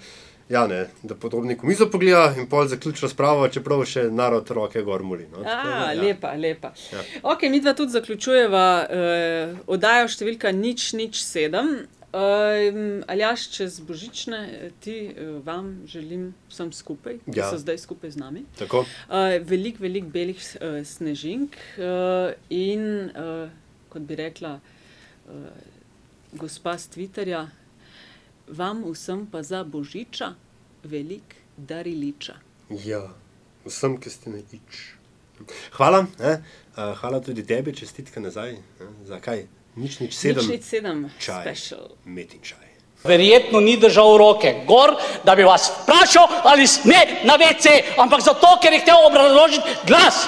ja, 0.48 0.66
ne, 0.66 0.86
da 1.02 1.14
podobnik 1.14 1.62
v 1.62 1.66
mizo 1.66 1.86
pogleda 1.90 2.34
in 2.38 2.46
pol 2.46 2.66
zaključi 2.66 3.02
razpravo, 3.02 3.48
čeprav 3.48 3.84
še 3.84 4.08
narod 4.10 4.50
roke 4.50 4.82
gor 4.82 5.02
moli. 5.02 5.26
No, 5.32 5.42
tako 5.44 5.68
A, 5.68 5.92
ja. 5.92 6.02
lepa, 6.02 6.32
lepa. 6.34 6.72
Ja. 6.92 7.02
Ok, 7.22 7.42
mi 7.50 7.60
dva 7.60 7.74
tudi 7.74 7.92
zaključujeva 7.92 8.86
uh, 8.86 9.58
oddajo 9.66 10.08
številka 10.08 10.52
nič, 10.52 10.92
nič 10.92 11.22
sedem. 11.22 11.86
Uh, 12.12 13.02
Aljaš, 13.10 13.48
čez 13.50 13.80
božične 13.80 14.38
eh, 14.46 14.70
ti 14.80 15.10
uh, 15.10 15.42
vam 15.44 15.82
želim 15.86 16.34
vsem 16.48 16.72
skupaj, 16.72 17.18
ki 17.18 17.38
Ja. 17.38 17.50
so 17.50 17.58
zdaj 17.58 17.78
skupaj 17.78 18.10
z 18.10 18.16
nami. 18.16 18.44
Tako. 18.58 18.78
Uh, 18.78 19.36
veliko, 19.42 19.82
veliko 19.82 20.08
belih 20.08 20.38
uh, 20.38 20.80
snežink 20.86 21.58
uh, 21.76 22.32
in, 22.48 23.10
uh, 23.10 23.50
kot 23.88 24.02
bi 24.02 24.16
rekla 24.16 24.60
uh, 24.60 25.34
gospa 26.32 26.78
z 26.78 26.88
Twitterja, 26.94 27.46
vam 28.48 28.84
vsem 28.86 29.26
pa 29.26 29.42
za 29.42 29.64
božiča 29.64 30.34
velik 30.84 31.34
dariliča. 31.56 32.38
Ja, 32.84 33.02
vsem, 33.66 33.98
ki 34.00 34.10
ste 34.10 34.30
na 34.30 34.38
ič. 34.38 34.94
Hvala, 35.76 36.06
ne? 36.18 36.38
uh, 36.78 36.94
hvala 37.02 37.20
tudi 37.20 37.44
tebi, 37.46 37.74
čestitke 37.74 38.20
nazaj. 38.20 38.56
Ne? 38.80 38.88
Zakaj? 39.04 39.46
Nič, 39.76 40.00
nič 40.00 40.12
sedem. 40.16 40.40
Nič, 40.40 40.48
nič 40.50 40.64
sedem, 40.64 40.98
čaj, 41.20 41.42
special. 41.44 41.92
Metin 42.08 42.40
čaj. 42.40 42.64
Verjetno 43.04 43.60
ni 43.60 43.76
držal 43.76 44.16
roke 44.18 44.64
gor, 44.66 44.96
da 45.24 45.36
bi 45.36 45.44
vas 45.44 45.68
vprašal, 45.82 46.48
ali 46.48 46.66
sme 46.66 47.22
na 47.28 47.36
WC, 47.36 47.94
ampak 48.00 48.24
zato, 48.24 48.56
ker 48.58 48.72
je 48.72 48.80
hotel 48.80 49.04
obrazložiti 49.06 49.68
glas 49.86 50.24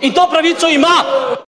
in 0.00 0.14
to 0.14 0.26
pravico 0.30 0.68
ima. 0.68 0.94